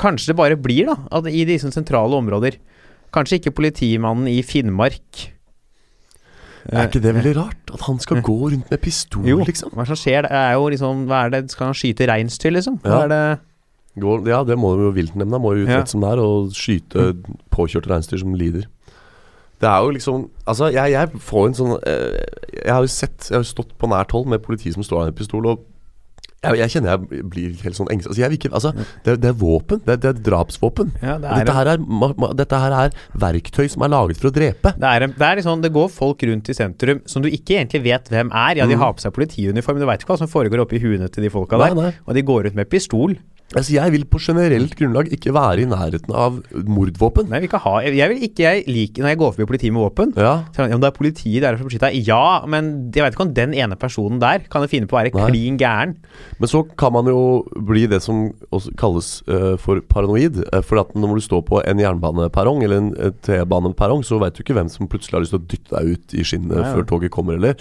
[0.00, 2.54] Kanskje det bare blir, da, at i disse sentrale områder
[3.14, 5.28] Kanskje ikke politimannen i Finnmark
[6.70, 7.70] Er ikke det veldig rart?
[7.74, 9.72] At han skal gå rundt med pistol, Jo, liksom?
[9.74, 10.22] hva som skjer?
[10.28, 12.78] Det er jo liksom Hva er det Skal han skyte reinsdyr, liksom?
[12.84, 13.04] Hva Ja.
[13.04, 13.38] er det
[14.00, 15.90] Går, ja, det må jo viltnemnda må jo utrette Ja.
[15.90, 17.08] som det er, og skyte
[17.50, 18.68] påkjørte reinsdyr som lider.
[19.60, 22.22] Det er jo liksom Altså, jeg, jeg får en sånn eh,
[22.64, 25.00] Jeg har jo sett Jeg har jo stått på nært hold med politi som står
[25.02, 25.64] der med pistol, og
[26.40, 28.10] jeg, jeg kjenner jeg blir helt sånn engstelig.
[28.14, 28.70] Altså, jeg vil ikke, altså,
[29.04, 29.82] det, det er våpen.
[29.84, 30.92] Det, det er drapsvåpen.
[31.02, 32.94] Ja, det er dette, her er, ma, ma, dette her er
[33.26, 34.72] verktøy som er laget for å drepe.
[34.80, 37.82] Det er, det er liksom, det går folk rundt i sentrum som du ikke egentlig
[37.90, 38.62] vet hvem er.
[38.62, 41.10] Ja, de har på seg politiuniform, men du veit ikke hva som foregår oppi huene
[41.12, 41.82] til de folka Nei, der.
[41.90, 41.92] nei.
[42.08, 43.18] Og de går ut med pistol.
[43.50, 46.36] Altså, jeg vil på generelt grunnlag ikke være i nærheten av
[46.70, 47.26] mordvåpen.
[47.26, 49.74] Nei, jeg vil ikke ha Jeg vil ikke jeg liker når jeg går forbi politiet
[49.74, 50.12] med våpen.
[50.14, 52.06] Ja, Så er det, er politiet der for å beskytte deg.
[52.06, 55.10] Ja, men jeg vet ikke om den ene personen der kan finne på å være
[55.18, 55.26] Nei.
[55.32, 55.96] klin gæren.
[56.38, 60.38] Men så kan man jo bli det som også kalles uh, for paranoid.
[60.54, 64.38] Uh, for at når du står på en jernbaneperrong eller en eh, T-baneperrong, så veit
[64.38, 66.62] du ikke hvem som plutselig har lyst til å dytte deg ut i skinnet Nei,
[66.68, 66.70] ja.
[66.76, 67.58] før toget kommer, eller.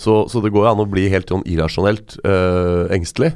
[0.00, 3.32] Så, så det går an å bli helt sånn irrasjonelt uh, engstelig.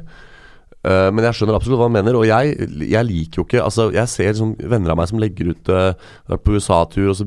[0.85, 2.55] Eh, men jeg skjønner absolutt hva han mener, og jeg,
[2.85, 5.93] jeg liker jo ikke Altså, jeg ser liksom venner av meg som legger ut uh,
[6.29, 7.25] Vært på USA-tur, og så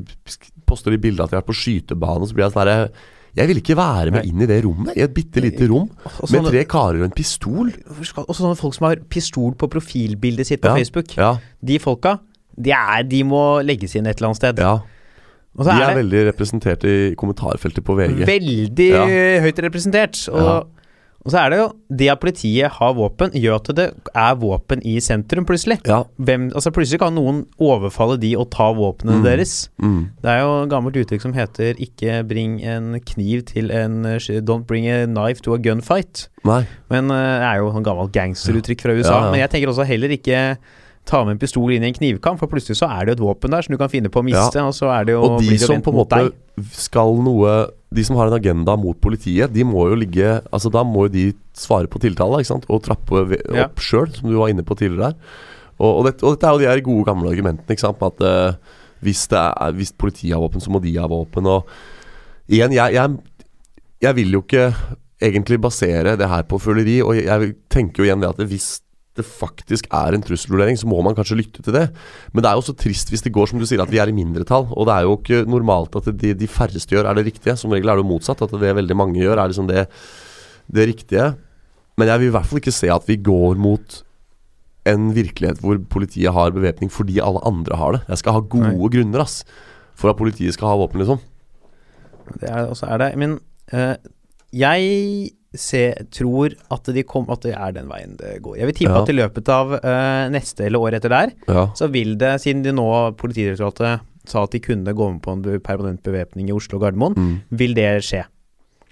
[0.69, 2.91] poster de bilde at de har vært på skytebane, og så blir jeg sånn herre
[3.35, 5.89] Jeg vil ikke være med inn i det rommet, i et bitte lite rom,
[6.31, 7.69] med tre karer og en pistol.
[7.89, 11.13] Og sånne folk som har pistol på profilbildet sitt på Ja, Facebook.
[11.17, 12.15] Ja, De folka,
[12.55, 14.63] de, er, de må legges inn et eller annet sted.
[14.63, 14.79] ja.
[15.59, 18.21] De er er veldig representert i kommentarfeltet på VG.
[18.29, 18.89] veldig
[19.43, 20.19] høyt representert.
[20.31, 20.59] Og, Ja.
[21.25, 21.67] Og så er det jo
[21.99, 25.79] det at politiet har våpen, gjør at det er våpen i sentrum, plutselig.
[25.85, 26.03] Ja.
[26.17, 29.23] Hvem, altså Plutselig kan noen overfalle de og ta våpnene Mm.
[29.25, 29.69] deres.
[29.83, 29.99] Mm.
[30.23, 34.03] Det er jo et gammelt uttrykk som heter 'ikke bring en kniv til en
[34.47, 36.27] Don't bring a knife to a gunfight'.
[36.45, 36.65] Nei.
[36.89, 39.11] Men uh, det er jo et gammelt gangsteruttrykk fra USA.
[39.11, 39.31] Ja, ja.
[39.31, 40.57] Men jeg tenker også heller ikke
[41.05, 43.27] ta med en pistol inn i en knivkamp, for plutselig så er det jo et
[43.27, 45.41] våpen der som du kan finne på å miste, og så er det jo Og
[45.41, 46.31] de som på en måte
[46.71, 50.83] skal noe De som har en agenda mot politiet, de må jo ligge Altså Da
[50.85, 51.23] må jo de
[51.57, 52.67] svare på tiltale ikke sant?
[52.69, 53.65] og trappe opp Ja.
[53.81, 55.15] sjøl, som du var inne på tidligere her.
[55.79, 57.71] Og, og, dette, og dette er jo de her gode, gamle argumentene.
[57.73, 58.01] Ikke sant?
[58.03, 58.53] At uh,
[59.01, 61.47] hvis, det er, hvis politiet har våpen, så må de ha våpen.
[61.47, 61.65] Og
[62.51, 63.45] igjen, jeg, jeg,
[64.03, 64.67] jeg vil jo ikke
[65.23, 66.99] egentlig basere det her på føleri.
[67.01, 68.81] Og jeg tenker jo igjen det at hvis
[69.19, 71.85] det faktisk er en trusselvurdering, så må man kanskje lytte til det.
[72.33, 74.11] Men det er jo så trist hvis det går som du sier, at vi er
[74.11, 74.67] i mindretall.
[74.73, 77.57] Og det er jo ikke normalt at det de, de færreste gjør, er det riktige.
[77.59, 78.41] Som regel er det jo motsatt.
[78.45, 79.87] At det veldig mange gjør, er liksom det,
[80.71, 81.31] det riktige.
[81.99, 84.03] Men jeg vil i hvert fall ikke se at vi går mot
[84.87, 88.05] en virkelighet hvor politiet har bevæpning fordi alle andre har det.
[88.07, 88.93] Jeg skal ha gode Nei.
[88.95, 89.41] grunner ass
[89.99, 91.19] for at politiet skal ha våpen, liksom.
[92.39, 93.39] Det er, og så er det Men
[93.73, 93.97] eh,
[94.53, 98.57] jeg ser, tror at, de kom, at det er den veien det går.
[98.59, 99.01] Jeg vil tippe Ja.
[99.01, 101.63] at i løpet av uh, neste eller året etter der, Ja.
[101.73, 105.59] så vil det, siden de nå Politidirektoratet sa at de kunne gå med på en
[105.61, 107.41] permanent bevæpning i Oslo og Gardermoen, Mm.
[107.51, 108.25] vil det skje.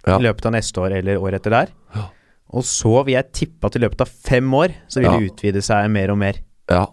[0.08, 0.18] Ja.
[0.18, 1.68] I løpet av neste år eller året etter der.
[1.96, 2.08] Ja.
[2.56, 5.62] Og så vil jeg tippe at i løpet av fem år så vil det utvide
[5.62, 6.34] seg mer og mer.
[6.70, 6.88] ja.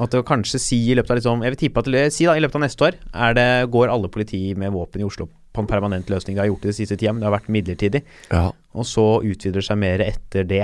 [0.00, 2.40] At det kanskje si i løpet av liksom, Jeg vil tippe at si da, i
[2.40, 5.70] løpet av neste år er det, går alle politi med våpen i Oslo på en
[5.70, 6.36] permanent løsning.
[6.36, 8.04] Det har gjort det de siste tida, men det har vært midlertidig.
[8.32, 8.50] ja.
[8.72, 10.62] Og så utvider det seg mer etter det.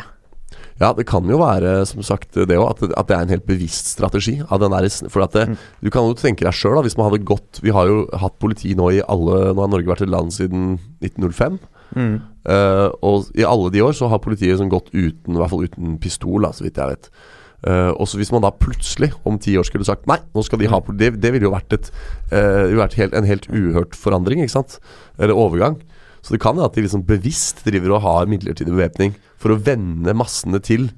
[0.80, 3.46] Ja, det kan jo være som sagt det òg, at, at det er en helt
[3.48, 4.38] bevisst strategi.
[4.48, 5.56] Av den der, for at det, Mm.
[5.84, 8.74] Du kan jo tenke deg sjøl, hvis man hadde gått Vi har jo hatt politi
[8.74, 11.58] nå i alle Nå har Norge vært et land siden 1905.
[11.96, 12.20] Mm.
[12.48, 15.66] Uh, og i alle de år så har politiet sånn gått uten I hvert fall
[15.68, 17.10] uten pistol, da, så vidt jeg vet.
[17.66, 20.58] Eh, og så Hvis man da plutselig om ti år skulle sagt nei, nå skal
[20.60, 21.90] de ha poli- Det, det ville jo vært, et,
[22.32, 24.78] uh, vært helt, en helt uhørt forandring, ikke sant?
[25.18, 25.80] Eller overgang.
[26.22, 29.58] Så det kan være at de liksom bevisst driver og har midlertidig bevæpning for å
[29.58, 30.90] vende massene til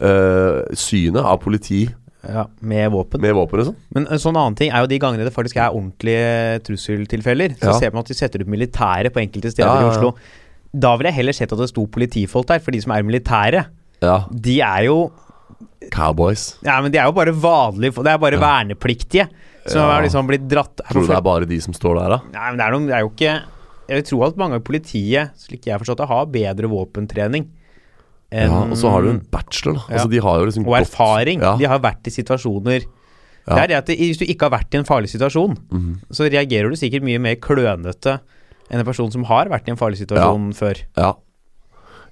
[0.00, 1.88] uh, synet av politi
[2.28, 3.20] Ja, med våpen.
[3.22, 3.58] med våpen.
[3.62, 3.76] Liksom.
[3.94, 7.54] Men en sånn annen ting er jo de gangene det faktisk er ordentlige trusseltilfeller.
[7.58, 7.78] Så Ja.
[7.78, 10.14] ser man at de setter ut militære på enkelte steder Ja, ja, i Oslo.
[10.74, 13.66] Da ville jeg heller sett at det sto politifolk der, for de som er militære,
[14.02, 14.26] Ja.
[14.30, 15.10] de er jo
[15.92, 16.56] Cowboys.
[16.64, 17.94] Ja, men de er jo bare vanlige.
[18.02, 18.40] Det er bare Ja.
[18.40, 19.28] vernepliktige
[19.66, 19.92] som Ja.
[19.94, 22.20] har liksom blitt dratt Tror du det er bare de som står der, da?
[22.32, 23.42] Nei, men det er, noen, det er jo ikke
[23.88, 27.46] Jeg vil tro at mange av politiet, slik jeg har forstått det, har bedre våpentrening.
[28.30, 29.80] Ja, og så har du en bachelor, da.
[29.88, 29.94] Ja.
[29.96, 31.40] Altså, de har jo liksom Og erfaring.
[31.40, 31.40] erfaring.
[31.40, 31.56] Ja.
[31.56, 32.84] De har vært i situasjoner
[33.48, 33.54] Ja.
[33.54, 36.00] Det er det at Hvis du ikke har vært i en farlig situasjon, Mhm.
[36.12, 38.20] så reagerer du sikkert mye mer klønete
[38.70, 40.82] enn en person som har vært i en farlig situasjon før.
[40.98, 41.14] Ja.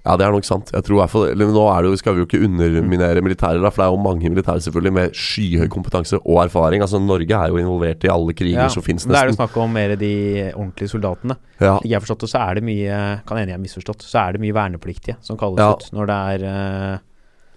[0.07, 0.71] Ja, det er nok sant.
[0.71, 3.23] Jeg tror i hvert fall eller Nå er det jo, skal vi jo ikke underminere
[3.27, 6.85] militære, da, for det er jo mange militære selvfølgelig med skyhøy kompetanse og erfaring.
[6.87, 9.11] Altså Norge er jo involvert i alle kriger Ja, som nesten.
[9.11, 9.43] Da er det nesten.
[9.43, 10.13] snakk om mer de
[10.55, 11.37] ordentlige soldatene.
[11.61, 11.75] Ja.
[11.83, 14.33] Jeg har forstått det, så er det mye Kan enig jeg har misforstått, så er
[14.37, 15.73] det mye vernepliktige som kalles Ja.
[15.75, 16.99] ut når det er eh,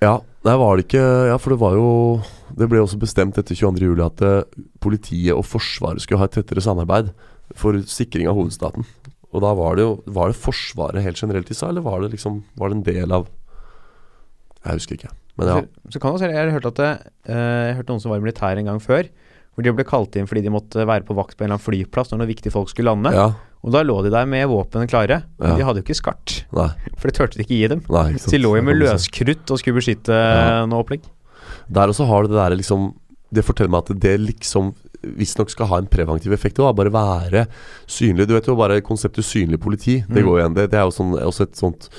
[0.02, 0.14] ja.
[0.48, 2.22] Nei, var det ikke Ja, for det var jo
[2.56, 3.84] Det ble også bestemt etter 22.
[3.92, 4.44] juli at eh,
[4.80, 7.12] politiet og Forsvaret skulle ha et tettere samarbeid
[7.58, 8.86] for sikring av hovedstaten.
[9.34, 12.12] Og da var det jo Var det Forsvaret helt generelt de sa, eller var det
[12.16, 13.28] liksom Var det en del av
[14.66, 15.12] Jeg husker ikke.
[15.40, 15.58] Men ja.
[15.62, 16.90] så, så kan også, Jeg har hørt at det,
[17.30, 19.08] eh, Jeg hørte noen som var i militæret en gang før,
[19.56, 21.68] hvor de ble kalt inn fordi de måtte være på vakt på en eller annen
[21.68, 23.14] flyplass når noen viktige folk skulle lande.
[23.16, 23.30] ja.
[23.60, 25.18] Og da lå de der med våpen klare.
[25.38, 25.56] Men Ja.
[25.58, 26.70] de hadde jo ikke skart, Nei.
[26.96, 27.82] for det turte de ikke gi dem.
[27.92, 28.22] nei ikke.
[28.24, 30.66] Så de lå jo med Det løskrutt og skulle beskytte Ja.
[30.66, 31.02] noe opplegg.
[31.70, 32.94] Der også har du det der liksom
[33.34, 34.74] Det forteller meg at det liksom
[35.04, 36.60] visstnok skal ha en preventiv effekt.
[36.60, 37.46] Og bare være
[37.88, 38.28] synlig.
[38.28, 40.02] Du vet jo bare konseptet synlig politi.
[40.08, 40.28] Det Mm.
[40.28, 40.54] går igjen.
[40.56, 41.90] Det, det er jo sånn, også et sånt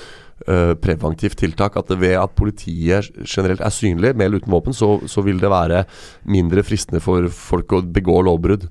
[0.47, 1.77] øh, preventivt tiltak.
[1.77, 5.49] At ved at politiet generelt er synlig, med eller uten våpen, så, så vil det
[5.49, 5.85] være
[6.25, 8.69] mindre fristende for folk å begå lovbrudd.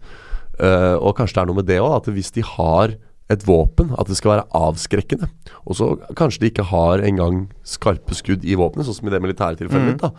[0.61, 2.93] Uh, og kanskje det er noe med det òg, at hvis de har
[3.31, 5.29] et våpen, at det skal være avskrekkende.
[5.65, 5.87] Og så
[6.19, 9.87] kanskje de ikke har engang skarpe skudd i våpenet, sånn som i det militære tilfellet
[9.87, 9.93] Mm.
[9.95, 10.03] ditt.
[10.03, 10.11] da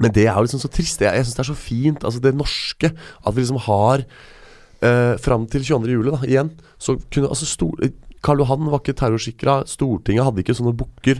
[0.00, 1.02] Men det er jo liksom så trist.
[1.04, 4.06] Jeg, jeg syns det er så fint, altså det norske, at vi liksom har
[4.82, 5.92] eh, Fram til 22.
[5.92, 7.76] juli, da, igjen, så kunne altså stor,
[8.22, 9.54] Karl Johan var ikke terrorsikra.
[9.66, 11.18] Stortinget hadde ikke sånne bukker.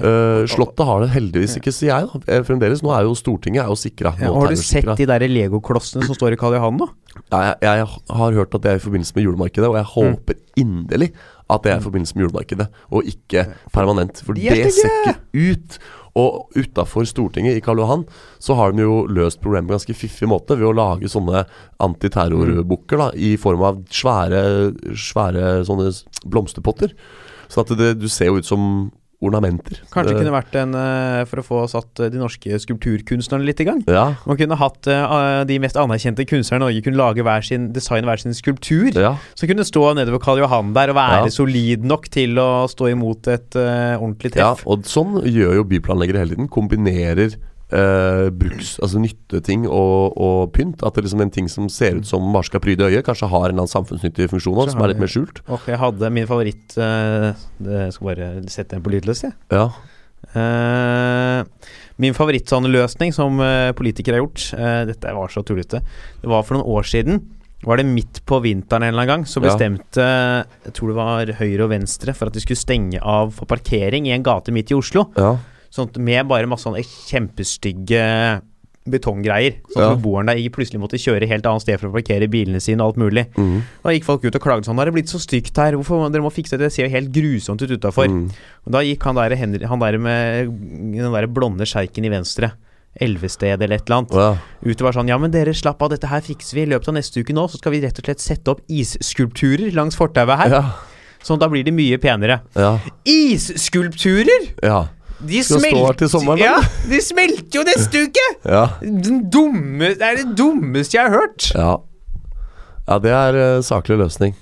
[0.00, 2.08] Eh, Slottet har det heldigvis ikke, sier jeg.
[2.08, 2.80] da Eh, Fremdeles.
[2.84, 4.14] Nå er jo Stortinget er jo sikra.
[4.16, 6.88] Ja, har du sett de der legoklossene som står i Karl Johan nå?
[7.28, 10.40] Ja, jeg, jeg har hørt at det er i forbindelse med julemarkedet, og jeg håper
[10.56, 11.10] inderlig
[11.48, 14.20] at det er i forbindelse med julemarkedet, og ikke permanent.
[14.24, 15.78] For det ser ikke ut.
[16.18, 18.04] Og utafor Stortinget i Karl Johan
[18.42, 21.44] så har de jo løst problemet på ganske fiffig måte ved å lage sånne
[21.84, 24.42] antiterrorbukker i form av svære,
[24.98, 25.92] svære sånne
[26.26, 26.94] blomsterpotter.
[27.48, 28.64] Sånn at det, du ser jo ut som
[29.18, 29.80] ornamenter.
[29.90, 33.58] Kanskje det kunne vært en eh, for å få satt eh, de norske skulpturkunstnerne litt
[33.64, 33.80] i gang?
[33.90, 37.72] Ja, Man kunne hatt eh, de mest anerkjente kunstnerne i Norge kunne lage hver sin
[37.74, 38.92] design hver sin skulptur.
[38.94, 39.16] ja.
[39.34, 41.34] Som kunne stå nedover Karl Johan der og være Ja.
[41.34, 46.22] solid nok til å stå imot et uh, ordentlig Ja, og sånn gjør jo byplanleggere
[46.22, 46.48] hele tiden.
[46.52, 47.34] Kombinerer
[47.74, 50.82] eh, bruks, altså nytteting og, og pynt.
[50.86, 53.44] At det liksom en ting som ser ut som bare skal pryde øyet, kanskje har
[53.44, 55.42] en eller annen samfunnsnyttig funksjon også, som er litt mer skjult.
[55.48, 59.36] Og jeg hadde min favoritt uh, det, Jeg skal bare sette den på lydløs, jeg.
[59.54, 59.68] Ja.
[60.34, 61.46] Uh,
[62.02, 65.80] min favoritt sånn løsning som uh, politikere har gjort uh, Dette var så tullete.
[66.22, 67.20] Det var for noen år siden.
[67.64, 69.48] Var det midt på vinteren en eller annen gang, så Ja.
[69.48, 70.04] bestemte
[70.66, 74.06] Jeg tror det var Høyre og Venstre for at de skulle stenge av for parkering
[74.06, 75.08] i en gate midt i Oslo.
[75.16, 75.36] ja.
[75.70, 78.40] Sånn med bare masse sånne kjempestygge
[78.88, 79.58] betonggreier.
[79.68, 79.94] Sånn at Ja.
[79.96, 82.96] beboerne der plutselig måtte kjøre helt annet sted for å parkere bilene sine og alt
[82.96, 83.26] mulig.
[83.36, 83.62] Mm.
[83.84, 85.72] Da gikk folk ut og klagde sånn 'Har Det blitt så stygt her.
[85.72, 86.60] Hvorfor Dere må fikse det.
[86.60, 88.06] Det ser jo helt grusomt ut utafor.
[88.08, 88.30] Mm.
[88.66, 92.52] Og da gikk han der, Henry, han der med den der blonde sjeiken i venstre.
[93.00, 94.12] Elvested eller et eller annet.
[94.12, 94.38] Ja.
[94.64, 96.62] Ut og var sånn Ja, men dere, slapp av, dette her fikser vi.
[96.62, 99.70] I løpet av neste uke nå så skal vi rett og slett sette opp isskulpturer
[99.72, 100.50] langs fortauet her.
[100.50, 100.72] Ja.
[101.22, 102.40] Sånn da blir det mye penere.
[102.56, 102.78] Ja.
[103.04, 104.54] Isskulpturer!
[104.62, 104.88] ja.
[105.26, 106.56] De Skal stå her til sommeren, Ja,
[106.86, 108.26] de smelter jo neste uke!
[108.46, 108.64] Ja.
[108.82, 111.48] Den dumme, det er det dummeste jeg har hørt.
[111.54, 111.72] ja.
[112.88, 114.36] ja det er uh, saklig løsning.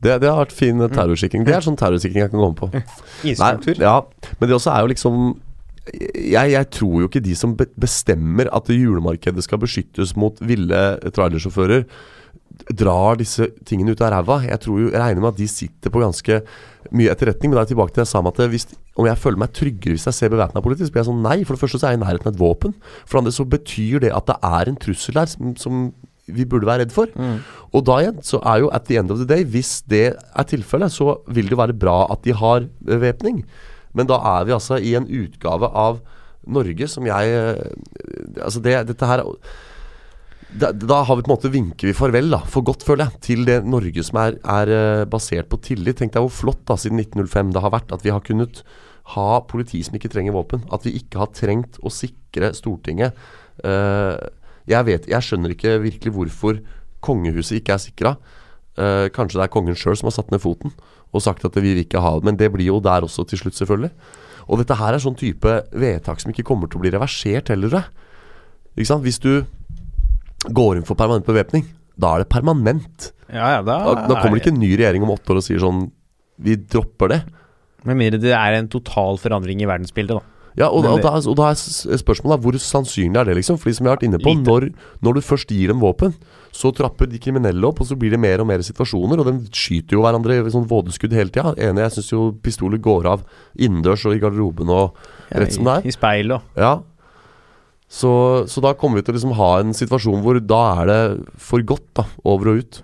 [0.00, 0.88] Det, det har vært fin Mm.
[0.94, 1.42] terrorsikring.
[1.44, 2.68] Det er sånn terrorsikring jeg kan komme på.
[3.24, 3.50] Nei,
[3.80, 3.96] ja,
[4.38, 5.18] men det også er jo liksom
[5.90, 10.80] jeg, jeg tror jo ikke de som bestemmer at julemarkedet skal beskyttes mot ville
[11.16, 11.84] trailersjåfører,
[12.76, 14.36] drar disse tingene ut av ræva.
[14.46, 16.40] Jeg tror jo, jeg regner med at de sitter på ganske
[16.90, 17.50] mye etterretning.
[17.50, 18.66] Men da er jeg tilbake til det jeg sa om at hvis,
[18.98, 21.38] om jeg føler meg tryggere hvis jeg ser bevæpna politi, så blir jeg sånn nei.
[21.44, 22.76] For det første så er jeg i nærheten av et våpen.
[23.04, 25.82] For det andre så betyr det at det er en trussel der som, som
[26.30, 27.10] vi burde være redd for.
[27.16, 27.40] Mm.
[27.76, 30.48] Og da igjen så er jo at the end of the day, hvis det er
[30.48, 33.42] tilfellet, så vil det jo være bra at de har bevæpning.
[33.96, 36.00] Men da er vi altså i en utgave av
[36.50, 37.66] Norge som jeg eh,
[38.40, 39.20] Altså det, dette her
[40.58, 43.20] da, da har vi på en måte vinker vi farvel, da, for godt, føler jeg,
[43.26, 46.00] til det Norge som er, er eh, basert på tillit.
[46.00, 48.62] Tenk deg hvor flott da, siden 1905 det har vært at vi har kunnet
[49.14, 50.64] ha politi som ikke trenger våpen.
[50.74, 53.16] At vi ikke har trengt å sikre Stortinget.
[53.64, 54.14] Uh,
[54.70, 56.60] jeg vet, jeg skjønner ikke virkelig hvorfor
[57.04, 58.14] kongehuset ikke er sikra.
[58.78, 60.72] Uh, kanskje det er kongen sjøl som har satt ned foten
[61.10, 62.26] og sagt at vi vil ikke ha det.
[62.28, 63.90] Men det blir jo der også til slutt, selvfølgelig.
[64.50, 67.90] Og dette her er sånn type vedtak som ikke kommer til å bli reversert heller.
[68.76, 69.02] Ikke sant?
[69.06, 69.42] Hvis du
[70.48, 71.66] går inn for permanent bevæpning,
[72.00, 73.10] da er det permanent.
[73.30, 75.44] Ja, ja, da, Da, da kommer det ikke en ny regjering om åtte år og
[75.46, 75.84] sier sånn
[76.40, 77.20] Vi dropper det.
[77.86, 80.40] Med mindre det er en total forandring i verdensbildet, da.
[80.58, 83.56] Ja, og, Men og, da, og da er spørsmålet hvor sannsynlig er det, liksom?
[83.60, 84.66] Fordi som jeg har vært inne på, når,
[85.04, 86.16] når du først gir dem våpen,
[86.50, 89.34] så trapper de kriminelle opp, og så blir det mer og mer situasjoner, og de
[89.54, 91.54] skyter jo hverandre i sånn vådeskudd hele tida.
[91.54, 93.22] Enig, jeg syns jo pistoler går av
[93.54, 94.98] innendørs og i garderoben og
[95.30, 95.86] rett som det er.
[95.86, 96.72] I speil og Ja.
[97.90, 98.10] Så,
[98.46, 101.00] så da kommer vi til å liksom ha en situasjon hvor da er det
[101.42, 102.78] for godt, da, over og ut.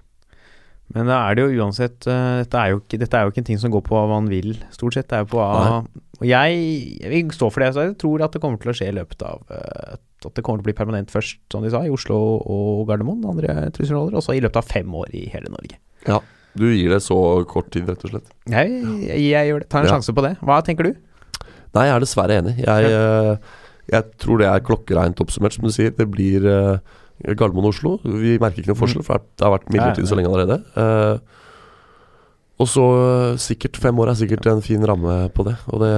[0.94, 3.42] Men da er det jo uansett eh, dette, er jo ikke, dette er jo ikke
[3.42, 5.08] en ting som går på hva man vil, stort sett.
[5.10, 5.80] Det er jo på hva
[6.16, 6.58] Og jeg,
[7.02, 7.70] jeg vil stå for det.
[7.76, 9.96] Så jeg tror at det kommer til å skje i løpet av eh,
[10.26, 13.22] At det kommer til å bli permanent først, som de sa, i Oslo og Gardermoen.
[13.30, 14.16] Andre trusselroller.
[14.18, 15.78] Og så i løpet av fem år i hele Norge.
[16.06, 16.18] Ja.
[16.56, 17.18] Du gir det så
[17.50, 18.30] kort tid, rett og slett.
[18.48, 19.68] Jeg, jeg, jeg gjør det.
[19.74, 19.96] Tar en Ja.
[19.98, 20.34] sjanse på det.
[20.40, 20.94] Hva tenker du?
[21.76, 22.54] Nei, jeg er dessverre enig.
[22.62, 23.56] Jeg, eh,
[23.92, 25.92] jeg tror det er klokkereint oppsummert, som du sier.
[25.94, 26.78] Det blir uh,
[27.26, 27.96] Gardermoen og Oslo.
[28.02, 30.60] Vi merker ikke noe forskjell, for det har vært midlertidig så lenge allerede.
[30.76, 31.36] Uh,
[32.56, 35.56] Og så øh, sikkert fem år er sikkert en fin ramme på det.
[35.68, 35.90] Det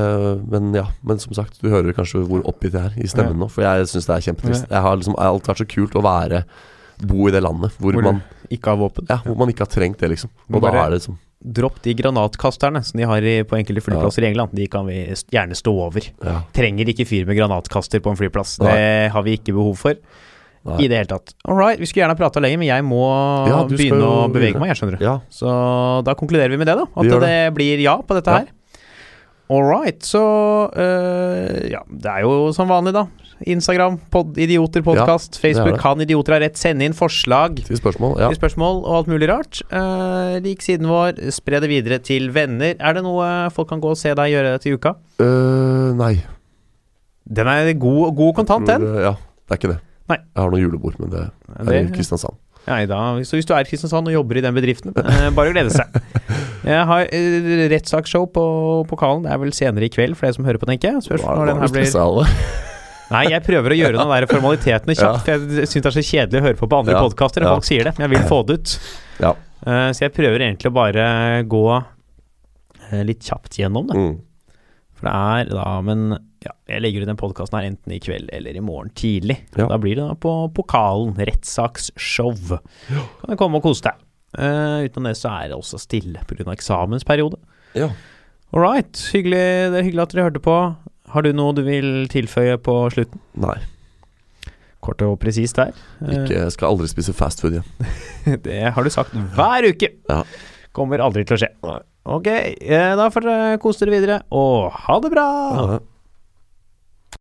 [0.50, 3.46] men ja, men som sagt, du hører kanskje hvor oppgitt jeg er i stemmen nå.
[3.46, 4.66] For jeg syns det er kjempetrist.
[4.66, 6.42] Jeg har liksom alltid vært så kult å være
[6.98, 8.16] Bo i det landet hvor, Hvor man
[8.50, 9.06] Ikke har våpen.
[9.06, 10.32] Ja, hvor man ikke har trengt det, liksom.
[10.48, 13.84] Og Og da er det liksom Dropp de granatkasterne som de har i, på enkelte
[13.84, 14.50] flyplasser i England.
[14.58, 16.02] De kan vi gjerne stå over.
[16.24, 16.40] Ja.
[16.56, 18.56] Trenger ikke fyr med granatkaster på en flyplass.
[18.58, 18.72] Nei.
[18.74, 19.94] Det har vi ikke behov for
[20.66, 20.80] Nei.
[20.82, 21.34] i det hele tatt.
[21.46, 23.04] All right, vi skulle gjerne prata lenger, men jeg må
[23.46, 25.04] Ja, begynne å bevege meg, jeg skjønner du.
[25.06, 25.14] ja.
[25.30, 25.46] Så
[26.04, 26.88] da konkluderer vi med det, da.
[26.90, 27.20] At det.
[27.22, 27.54] det.
[27.54, 28.38] blir ja på dette Ja.
[28.42, 28.54] her.
[29.48, 30.20] All right, så
[30.76, 33.06] øh, Ja, det er jo som vanlig, da.
[33.46, 35.36] Instagram, pod, Idioter podkast.
[35.36, 35.80] det er Facebook det.
[35.82, 36.58] kan Idioter ha rett.
[36.58, 38.16] Sende inn forslag Til spørsmål.
[38.18, 38.28] Ja.
[38.32, 39.60] til spørsmål og alt mulig rart.
[39.70, 42.74] Uh, lik siden vår, spre det videre til venner.
[42.80, 44.96] Er det noe folk kan gå og se deg gjøre til uka?
[45.22, 46.16] Uh, nei.
[47.28, 48.88] Den er god, god kontant, den.
[49.06, 49.80] Ja, det er ikke det.
[50.08, 50.18] Nei.
[50.24, 51.30] Jeg har noen julebord, men det er
[51.62, 52.36] i Det, Kristiansand.
[52.68, 55.52] Nei, da, så hvis du er i Kristiansand og jobber i den bedriften, eh, bare
[55.54, 55.98] glede seg.
[56.68, 58.44] Jeg har uh, rettssaksshow på
[58.90, 59.22] pokalen.
[59.24, 61.04] Det er vel senere i kveld, for dere som hører på, tenker jeg.
[61.06, 62.34] Spørs når den her blir.
[63.14, 65.22] Nei, jeg prøver å gjøre noen der formalitetene kjapt.
[65.24, 67.56] For jeg syns det er så kjedelig å høre på på andre Ja, podkaster når
[67.56, 67.94] folk sier det.
[67.96, 68.74] Men jeg vil få det ut.
[69.22, 69.34] Ja.
[69.64, 71.06] Eh, så jeg prøver egentlig å bare
[71.48, 73.96] gå eh, litt kjapt gjennom det.
[73.96, 74.58] Mm.
[74.98, 76.04] For det er da Men
[76.44, 79.40] ja, jeg legger ut den podkasten her enten i kveld eller i morgen tidlig.
[79.58, 79.66] Ja.
[79.72, 81.16] Da blir det da på pokalen.
[81.18, 82.36] Rettssaksshow.
[82.88, 84.04] Kan du komme og kose deg.
[84.38, 86.44] Uh, utenom det så er det også stille pga.
[86.52, 87.40] eksamensperiode.
[87.78, 87.90] ja.
[88.48, 88.96] All right.
[89.12, 89.40] Hyggelig,
[89.74, 90.52] det er hyggelig at dere hørte på.
[91.12, 93.20] Har du noe du vil tilføye på slutten?
[93.36, 93.58] Nei.
[94.80, 95.74] Kort og presist der.
[96.00, 97.92] Eh, Ikke, jeg skal aldri spise fast food igjen.
[98.46, 99.90] Det har du sagt hver uke.
[100.08, 100.22] Ja.
[100.76, 101.50] Kommer aldri til å skje.
[102.08, 105.26] Ok, eh, da får dere kose dere videre, og ha det bra!
[105.58, 105.78] Ja.